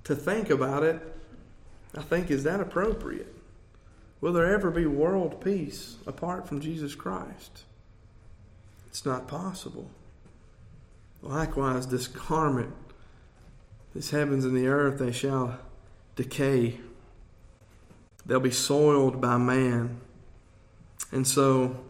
to 0.05 0.17
think 0.17 0.49
about 0.49 0.83
it, 0.83 1.01
I 1.95 2.01
think, 2.01 2.31
is 2.31 2.45
that 2.45 2.61
appropriate? 2.61 3.33
Will 4.23 4.33
there 4.33 4.53
ever 4.53 4.71
be 4.71 4.87
world 4.87 5.45
peace 5.45 5.97
apart 6.07 6.49
from 6.49 6.61
Jesus 6.61 6.95
Christ? 6.95 7.65
It's 8.89 9.05
not 9.05 9.29
possible. 9.29 9.91
Likewise, 11.21 11.89
this 11.89 12.07
garment, 12.07 12.75
this 13.95 14.11
heavens 14.11 14.47
and 14.47 14.57
the 14.57 14.67
earth, 14.67 14.99
they 14.99 15.13
shall 15.13 15.59
decay. 16.15 16.81
They'll 18.25 18.41
be 18.41 18.51
soiled 18.51 19.21
by 19.21 19.37
man. 19.37 20.01
And 21.13 21.27
so, 21.27 21.86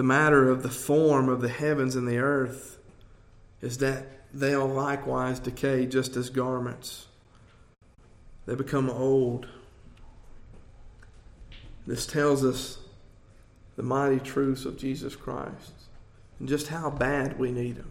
the 0.00 0.04
matter 0.04 0.48
of 0.48 0.62
the 0.62 0.70
form 0.70 1.28
of 1.28 1.42
the 1.42 1.48
heavens 1.50 1.94
and 1.94 2.08
the 2.08 2.16
earth 2.16 2.78
is 3.60 3.76
that 3.76 4.06
they'll 4.32 4.66
likewise 4.66 5.38
decay 5.38 5.84
just 5.84 6.16
as 6.16 6.30
garments. 6.30 7.06
They 8.46 8.54
become 8.54 8.88
old. 8.88 9.46
This 11.86 12.06
tells 12.06 12.42
us 12.42 12.78
the 13.76 13.82
mighty 13.82 14.20
truths 14.20 14.64
of 14.64 14.78
Jesus 14.78 15.14
Christ. 15.14 15.72
and 16.38 16.48
just 16.48 16.68
how 16.68 16.88
bad 16.88 17.38
we 17.38 17.50
need 17.52 17.76
Him. 17.76 17.90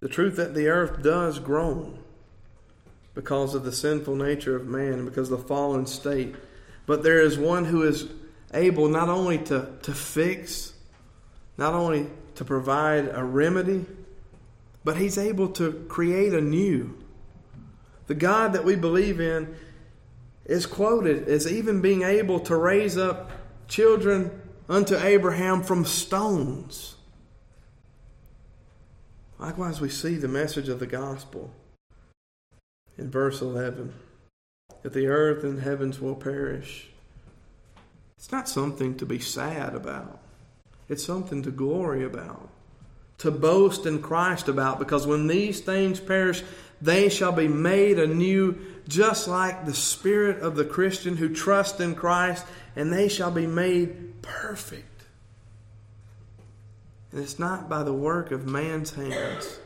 The 0.00 0.08
truth 0.10 0.36
that 0.36 0.52
the 0.52 0.68
earth 0.68 1.02
does 1.02 1.38
groan 1.38 1.98
because 3.14 3.54
of 3.54 3.64
the 3.64 3.72
sinful 3.72 4.16
nature 4.16 4.54
of 4.54 4.66
man 4.66 4.92
and 4.92 5.06
because 5.06 5.30
of 5.30 5.40
the 5.40 5.48
fallen 5.48 5.86
state. 5.86 6.34
But 6.84 7.02
there 7.02 7.22
is 7.22 7.38
one 7.38 7.64
who 7.64 7.84
is 7.84 8.06
able 8.52 8.90
not 8.90 9.08
only 9.08 9.38
to, 9.38 9.70
to 9.80 9.94
fix, 9.94 10.73
not 11.56 11.74
only 11.74 12.08
to 12.34 12.44
provide 12.44 13.08
a 13.12 13.22
remedy, 13.22 13.86
but 14.82 14.96
he's 14.96 15.18
able 15.18 15.48
to 15.48 15.84
create 15.88 16.34
a 16.34 16.40
new. 16.40 16.96
The 18.06 18.14
God 18.14 18.52
that 18.52 18.64
we 18.64 18.76
believe 18.76 19.20
in 19.20 19.54
is 20.44 20.66
quoted 20.66 21.26
as 21.26 21.50
even 21.50 21.80
being 21.80 22.02
able 22.02 22.40
to 22.40 22.56
raise 22.56 22.98
up 22.98 23.30
children 23.66 24.42
unto 24.68 24.96
Abraham 24.96 25.62
from 25.62 25.84
stones. 25.84 26.96
Likewise, 29.38 29.80
we 29.80 29.88
see 29.88 30.16
the 30.16 30.28
message 30.28 30.68
of 30.68 30.80
the 30.80 30.86
gospel 30.86 31.50
in 32.96 33.10
verse 33.10 33.40
11 33.40 33.92
that 34.82 34.92
the 34.92 35.06
earth 35.06 35.44
and 35.44 35.60
heavens 35.60 36.00
will 36.00 36.14
perish. 36.14 36.88
It's 38.16 38.30
not 38.30 38.48
something 38.48 38.96
to 38.96 39.06
be 39.06 39.18
sad 39.18 39.74
about, 39.74 40.20
it's 40.88 41.04
something 41.04 41.42
to 41.42 41.50
glory 41.50 42.04
about, 42.04 42.48
to 43.18 43.30
boast 43.30 43.86
in 43.86 44.02
Christ 44.02 44.48
about, 44.48 44.78
because 44.78 45.06
when 45.06 45.26
these 45.26 45.60
things 45.60 46.00
perish, 46.00 46.42
they 46.80 47.08
shall 47.08 47.32
be 47.32 47.48
made 47.48 47.98
anew, 47.98 48.58
just 48.88 49.28
like 49.28 49.64
the 49.64 49.74
spirit 49.74 50.42
of 50.42 50.56
the 50.56 50.64
Christian 50.64 51.16
who 51.16 51.28
trusts 51.34 51.80
in 51.80 51.94
Christ, 51.94 52.44
and 52.76 52.92
they 52.92 53.08
shall 53.08 53.30
be 53.30 53.46
made 53.46 54.20
perfect. 54.22 55.04
And 57.12 57.22
it's 57.22 57.38
not 57.38 57.68
by 57.68 57.82
the 57.82 57.94
work 57.94 58.32
of 58.32 58.46
man's 58.46 58.94
hands, 58.94 59.58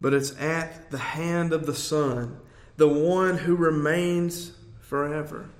but 0.00 0.14
it's 0.14 0.38
at 0.40 0.90
the 0.90 0.98
hand 0.98 1.52
of 1.52 1.66
the 1.66 1.74
Son 1.74 2.40
the 2.78 2.88
one 2.88 3.36
who 3.36 3.56
remains 3.56 4.52
forever. 4.80 5.50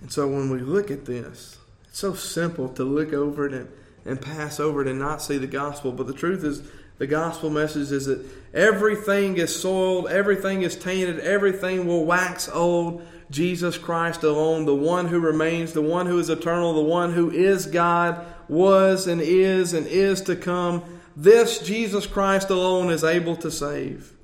And 0.00 0.10
so 0.10 0.26
when 0.26 0.50
we 0.50 0.58
look 0.58 0.90
at 0.90 1.04
this, 1.04 1.58
it's 1.94 2.00
so 2.00 2.12
simple 2.12 2.68
to 2.70 2.82
look 2.82 3.12
over 3.12 3.46
it 3.46 3.52
and, 3.52 3.68
and 4.04 4.20
pass 4.20 4.58
over 4.58 4.82
it 4.82 4.88
and 4.88 4.98
not 4.98 5.22
see 5.22 5.38
the 5.38 5.46
gospel. 5.46 5.92
But 5.92 6.08
the 6.08 6.12
truth 6.12 6.42
is, 6.42 6.60
the 6.98 7.06
gospel 7.06 7.50
message 7.50 7.92
is 7.92 8.06
that 8.06 8.26
everything 8.52 9.36
is 9.36 9.54
soiled, 9.54 10.08
everything 10.08 10.62
is 10.62 10.74
tainted, 10.74 11.20
everything 11.20 11.86
will 11.86 12.04
wax 12.04 12.48
old. 12.48 13.06
Jesus 13.30 13.78
Christ 13.78 14.24
alone, 14.24 14.64
the 14.64 14.74
one 14.74 15.06
who 15.06 15.20
remains, 15.20 15.72
the 15.72 15.82
one 15.82 16.06
who 16.06 16.18
is 16.18 16.28
eternal, 16.28 16.74
the 16.74 16.82
one 16.82 17.12
who 17.12 17.30
is 17.30 17.66
God, 17.66 18.26
was 18.48 19.06
and 19.06 19.20
is 19.20 19.72
and 19.72 19.86
is 19.86 20.20
to 20.22 20.34
come. 20.34 20.82
This 21.14 21.60
Jesus 21.60 22.08
Christ 22.08 22.50
alone 22.50 22.90
is 22.90 23.04
able 23.04 23.36
to 23.36 23.52
save. 23.52 24.14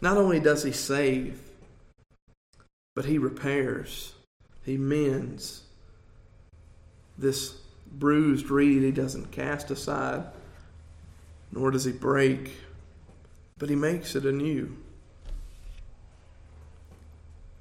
Not 0.00 0.16
only 0.16 0.40
does 0.40 0.62
he 0.62 0.72
save, 0.72 1.42
but 2.96 3.04
he 3.04 3.18
repairs, 3.18 4.14
he 4.64 4.78
mends. 4.78 5.63
This 7.16 7.56
bruised 7.90 8.50
reed 8.50 8.82
he 8.82 8.90
doesn't 8.90 9.30
cast 9.30 9.70
aside, 9.70 10.24
nor 11.52 11.70
does 11.70 11.84
he 11.84 11.92
break, 11.92 12.52
but 13.58 13.68
he 13.68 13.76
makes 13.76 14.16
it 14.16 14.24
anew. 14.24 14.76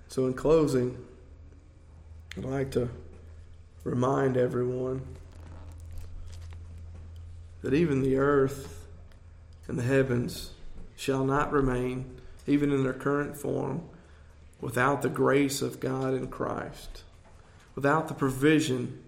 So, 0.08 0.26
in 0.26 0.34
closing, 0.34 0.98
I'd 2.38 2.46
like 2.46 2.72
to 2.72 2.90
remind 3.84 4.38
everyone 4.38 5.02
that 7.62 7.74
even 7.74 8.02
the 8.02 8.18
earth 8.18 8.86
and 9.68 9.78
the 9.78 9.84
heavens 9.84 10.52
shall 10.96 11.26
not 11.26 11.52
remain 11.52 12.20
even 12.48 12.72
in 12.72 12.84
their 12.84 12.94
current 12.94 13.38
form, 13.38 13.84
without 14.60 15.02
the 15.02 15.10
grace 15.10 15.62
of 15.62 15.80
God 15.80 16.14
in 16.14 16.28
Christ, 16.28 17.04
without 17.76 18.08
the 18.08 18.14
provision 18.14 19.03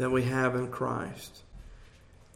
that 0.00 0.10
we 0.10 0.24
have 0.24 0.54
in 0.54 0.68
Christ. 0.68 1.42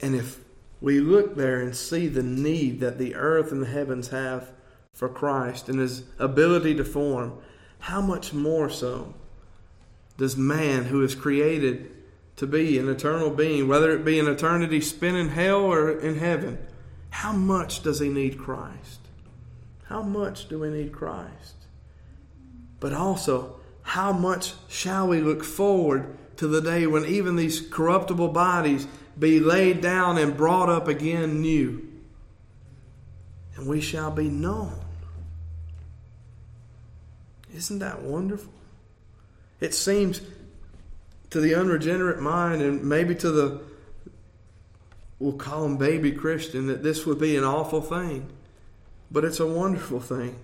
And 0.01 0.15
if 0.15 0.39
we 0.81 1.01
look 1.01 1.35
there 1.35 1.61
and 1.61 1.75
see 1.75 2.09
the 2.09 2.23
need 2.23 2.81
that 2.81 2.99
the 2.99 3.15
earth 3.15 3.51
and 3.53 3.63
the 3.63 3.67
heavens 3.67 4.09
have 4.09 4.53
for 4.93 5.09
Christ 5.09 5.69
and 5.69 5.79
his 5.79 6.05
ability 6.19 6.75
to 6.77 6.85
form, 6.85 7.39
how 7.81 8.01
much 8.01 8.33
more 8.33 8.69
so 8.69 9.15
does 10.17 10.37
man 10.37 10.85
who 10.85 11.03
is 11.03 11.15
created 11.15 11.91
to 12.37 12.47
be 12.47 12.79
an 12.79 12.89
eternal 12.89 13.31
being, 13.31 13.69
whether 13.69 13.93
it 13.93 14.05
be 14.05 14.19
an 14.19 14.29
eternity 14.29 14.81
spent 14.81 15.17
in 15.17 15.31
hell 15.31 15.61
or 15.61 15.99
in 15.99 16.19
heaven, 16.19 16.59
how 17.11 17.33
much 17.33 17.83
does 17.83 18.01
he 18.01 18.09
need 18.09 18.39
Christ? 18.39 19.01
How 19.85 20.03
much 20.03 20.49
do 20.49 20.59
we 20.59 20.69
need 20.69 20.93
Christ? 20.93 21.55
But 22.81 22.93
also, 22.93 23.61
how 23.83 24.13
much 24.13 24.55
shall 24.69 25.07
we 25.07 25.21
look 25.21 25.45
forward 25.45 26.17
to 26.37 26.47
the 26.47 26.61
day 26.61 26.87
when 26.87 27.05
even 27.05 27.37
these 27.37 27.61
corruptible 27.61 28.29
bodies 28.29 28.87
be 29.19 29.41
laid 29.41 29.81
down 29.81 30.19
and 30.19 30.37
brought 30.37 30.69
up 30.69 30.89
again 30.89 31.41
new? 31.41 31.87
And 33.57 33.67
we 33.67 33.81
shall 33.81 34.11
be 34.11 34.29
known. 34.29 34.81
Isn't 37.55 37.79
that 37.79 38.03
wonderful? 38.03 38.53
It 39.61 39.75
seems 39.75 40.21
to 41.31 41.41
the 41.41 41.55
unregenerate 41.55 42.21
mind 42.21 42.63
and 42.63 42.85
maybe 42.85 43.15
to 43.15 43.31
the, 43.31 43.61
we'll 45.19 45.35
call 45.35 45.65
him 45.65 45.77
baby 45.77 46.13
Christian, 46.13 46.67
that 46.67 46.83
this 46.83 47.07
would 47.07 47.19
be 47.19 47.37
an 47.37 47.45
awful 47.45 47.81
thing. 47.81 48.29
But 49.11 49.25
it's 49.25 49.41
a 49.41 49.47
wonderful 49.47 50.01
thing 50.01 50.37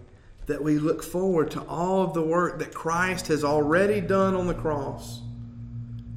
that 0.46 0.62
we 0.62 0.78
look 0.78 1.02
forward 1.02 1.50
to 1.52 1.62
all 1.62 2.02
of 2.02 2.14
the 2.14 2.22
work 2.22 2.60
that 2.60 2.74
Christ 2.74 3.26
has 3.26 3.42
already 3.42 4.00
done 4.00 4.34
on 4.34 4.46
the 4.46 4.54
cross 4.54 5.20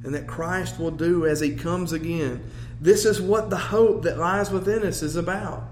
and 0.04 0.14
that 0.14 0.26
Christ 0.26 0.78
will 0.78 0.90
do 0.90 1.26
as 1.26 1.40
he 1.40 1.54
comes 1.54 1.92
again. 1.92 2.44
This 2.80 3.04
is 3.04 3.20
what 3.20 3.50
the 3.50 3.56
hope 3.56 4.02
that 4.02 4.18
lies 4.18 4.50
within 4.50 4.84
us 4.84 5.02
is 5.02 5.16
about. 5.16 5.64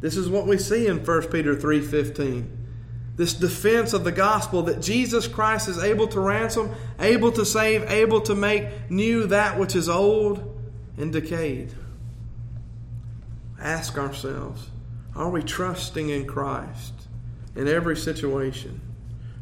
This 0.00 0.16
is 0.16 0.28
what 0.28 0.46
we 0.46 0.58
see 0.58 0.86
in 0.86 1.04
1 1.04 1.30
Peter 1.30 1.56
3:15. 1.56 2.44
This 3.16 3.32
defense 3.32 3.92
of 3.92 4.04
the 4.04 4.12
gospel 4.12 4.62
that 4.64 4.82
Jesus 4.82 5.26
Christ 5.26 5.68
is 5.68 5.78
able 5.78 6.08
to 6.08 6.20
ransom, 6.20 6.70
able 6.98 7.32
to 7.32 7.44
save, 7.44 7.88
able 7.90 8.20
to 8.22 8.34
make 8.34 8.90
new 8.90 9.26
that 9.28 9.58
which 9.58 9.74
is 9.74 9.88
old 9.88 10.42
and 10.98 11.12
decayed. 11.12 11.72
Ask 13.60 13.96
ourselves, 13.96 14.68
are 15.14 15.30
we 15.30 15.42
trusting 15.42 16.10
in 16.10 16.26
Christ 16.26 16.92
in 17.56 17.68
every 17.68 17.96
situation? 17.96 18.80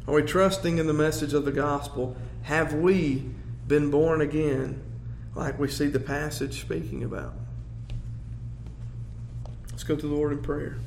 Are 0.06 0.14
we 0.14 0.22
trusting 0.22 0.78
in 0.78 0.86
the 0.86 0.92
message 0.92 1.32
of 1.32 1.44
the 1.44 1.52
gospel? 1.52 2.16
Have 2.42 2.74
we 2.74 3.24
been 3.66 3.90
born 3.90 4.20
again 4.20 4.82
like 5.34 5.58
we 5.58 5.68
see 5.68 5.86
the 5.86 6.00
passage 6.00 6.60
speaking 6.60 7.04
about? 7.04 7.34
Let's 9.70 9.84
go 9.84 9.96
to 9.96 10.06
the 10.06 10.14
Lord 10.14 10.32
in 10.32 10.42
prayer. 10.42 10.78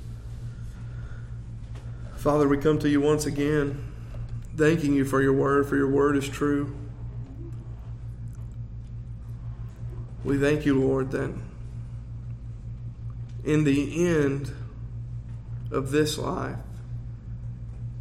Father, 2.16 2.48
we 2.48 2.58
come 2.58 2.80
to 2.80 2.90
you 2.90 3.02
once 3.02 3.26
again, 3.26 3.84
thanking 4.56 4.94
you 4.94 5.06
for 5.06 5.22
your 5.22 5.34
word, 5.34 5.68
for 5.68 5.76
your 5.76 5.90
word 5.90 6.16
is 6.18 6.28
true. 6.28 6.76
We 10.24 10.38
thank 10.40 10.66
you, 10.66 10.80
Lord, 10.80 11.12
that 11.12 11.32
in 13.44 13.64
the 13.64 14.08
end, 14.08 14.52
of 15.72 15.92
this 15.92 16.18
life 16.18 16.58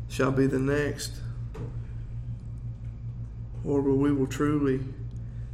shall 0.09 0.31
be 0.31 0.47
the 0.47 0.59
next, 0.59 1.13
or 3.65 3.81
where 3.81 3.95
we 3.95 4.13
will 4.13 4.27
truly 4.27 4.81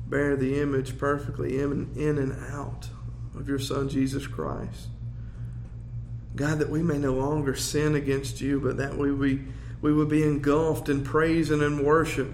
bear 0.07 0.37
the 0.37 0.61
image 0.61 0.99
perfectly 0.99 1.61
in, 1.61 1.93
in 1.97 2.19
and 2.19 2.33
out 2.53 2.89
of 3.37 3.49
your 3.49 3.59
Son, 3.59 3.89
Jesus 3.89 4.27
Christ. 4.27 4.89
God, 6.35 6.59
that 6.59 6.71
we 6.71 6.83
may 6.83 6.99
no 6.99 7.15
longer 7.15 7.55
sin 7.55 7.95
against 7.95 8.41
you, 8.41 8.61
but 8.61 8.77
that 8.77 8.97
we, 8.97 9.13
we, 9.13 9.43
we 9.81 9.93
would 9.93 10.09
be 10.09 10.23
engulfed 10.23 10.89
in 10.89 11.05
praise 11.05 11.51
and 11.51 11.63
in 11.63 11.85
worship. 11.85 12.33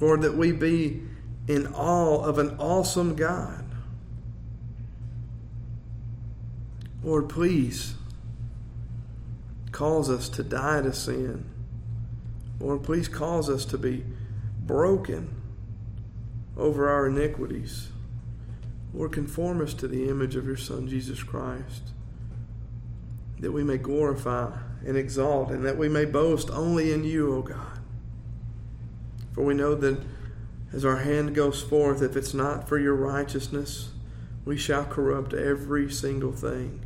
Lord, 0.00 0.22
that 0.22 0.36
we 0.36 0.52
be 0.52 1.02
in 1.46 1.66
awe 1.68 2.22
of 2.22 2.38
an 2.38 2.56
awesome 2.58 3.16
God. 3.16 3.64
Lord, 7.02 7.28
please 7.28 7.94
cause 9.72 10.10
us 10.10 10.28
to 10.30 10.42
die 10.42 10.82
to 10.82 10.92
sin. 10.92 11.44
Lord, 12.60 12.82
please 12.82 13.08
cause 13.08 13.48
us 13.48 13.64
to 13.66 13.78
be 13.78 14.04
broken 14.60 15.34
over 16.56 16.88
our 16.88 17.06
iniquities. 17.06 17.88
Lord, 18.92 19.12
conform 19.12 19.60
us 19.60 19.74
to 19.74 19.88
the 19.88 20.08
image 20.08 20.34
of 20.34 20.46
your 20.46 20.56
Son, 20.56 20.88
Jesus 20.88 21.22
Christ, 21.22 21.92
that 23.38 23.52
we 23.52 23.62
may 23.62 23.78
glorify 23.78 24.50
and 24.84 24.96
exalt, 24.96 25.50
and 25.50 25.64
that 25.64 25.76
we 25.76 25.88
may 25.88 26.04
boast 26.04 26.50
only 26.50 26.92
in 26.92 27.04
you, 27.04 27.34
O 27.34 27.42
God. 27.42 27.78
For 29.34 29.44
we 29.44 29.54
know 29.54 29.74
that 29.74 30.00
As 30.72 30.84
our 30.84 30.96
hand 30.96 31.34
goes 31.34 31.62
forth, 31.62 32.02
if 32.02 32.14
it's 32.14 32.34
not 32.34 32.68
for 32.68 32.78
your 32.78 32.94
righteousness, 32.94 33.90
we 34.44 34.56
shall 34.56 34.84
corrupt 34.84 35.32
every 35.32 35.90
single 35.90 36.32
thing. 36.32 36.84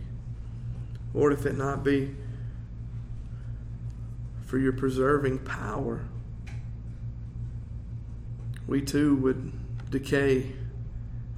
Lord, 1.12 1.33
if 1.33 1.47
it 1.47 1.57
not 1.57 1.83
be 1.83 2.14
for 4.53 4.59
your 4.59 4.74
preserving 4.74 5.38
power, 5.38 6.05
we 8.66 8.82
too 8.82 9.16
would 9.16 9.50
decay. 9.90 10.53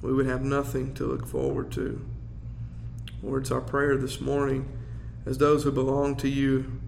We 0.01 0.11
would 0.11 0.25
have 0.25 0.41
nothing 0.41 0.93
to 0.95 1.05
look 1.05 1.25
forward 1.25 1.71
to. 1.71 2.05
Lord, 3.23 3.43
it's 3.43 3.51
our 3.51 3.61
prayer 3.61 3.95
this 3.95 4.19
morning 4.19 4.67
as 5.25 5.37
those 5.37 5.63
who 5.63 5.71
belong 5.71 6.17
to 6.17 6.27
you 6.27 6.81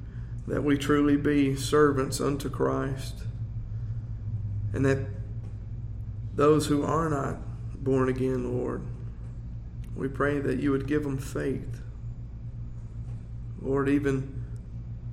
that 0.48 0.66
we 0.66 0.78
truly 0.78 1.16
be 1.16 1.56
servants 1.56 2.20
unto 2.20 2.50
Christ 2.50 3.24
and 4.74 4.86
that 4.86 5.08
those 6.36 6.68
who 6.68 6.84
are 6.84 7.10
not 7.10 7.38
born 7.82 8.10
again, 8.10 8.54
Lord, 8.54 8.82
we 9.96 10.10
pray 10.10 10.40
that 10.40 10.60
you 10.60 10.72
would 10.72 10.88
give 10.88 11.04
them 11.04 11.20
faith. 11.20 11.80
Lord, 13.62 13.88
even 13.88 14.37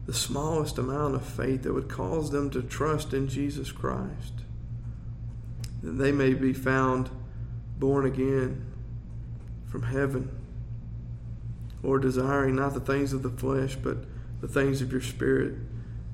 the 0.07 0.15
smallest 0.15 0.79
amount 0.79 1.15
of 1.15 1.25
faith 1.25 1.63
that 1.63 1.73
would 1.73 1.89
cause 1.89 2.31
them 2.31 2.51
to 2.51 2.63
trust 2.63 3.15
in 3.15 3.29
Jesus 3.29 3.73
Christ, 3.73 4.35
that 5.83 5.93
they 5.93 6.13
may 6.13 6.35
be 6.35 6.53
found 6.53 7.11
born 7.79 8.05
again 8.07 8.65
from 9.69 9.83
heaven. 9.83 10.31
or 11.83 11.99
desiring 11.99 12.57
not 12.57 12.73
the 12.73 12.81
things 12.81 13.13
of 13.13 13.23
the 13.23 13.29
flesh, 13.31 13.77
but 13.77 13.99
the 14.41 14.49
things 14.49 14.81
of 14.81 14.91
your 14.91 15.03
Spirit, 15.03 15.55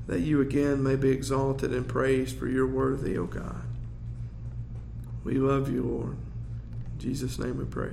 that 0.09 0.20
you 0.20 0.41
again 0.41 0.82
may 0.82 0.97
be 0.97 1.11
exalted 1.11 1.72
and 1.72 1.86
praised 1.86 2.36
for 2.36 2.49
your 2.49 2.66
worthy, 2.66 3.16
O 3.16 3.24
God. 3.24 3.62
We 5.22 5.34
love 5.34 5.70
you, 5.72 5.82
Lord. 5.82 6.16
In 6.95 6.99
Jesus' 6.99 7.38
name 7.38 7.59
we 7.59 7.64
pray. 7.64 7.93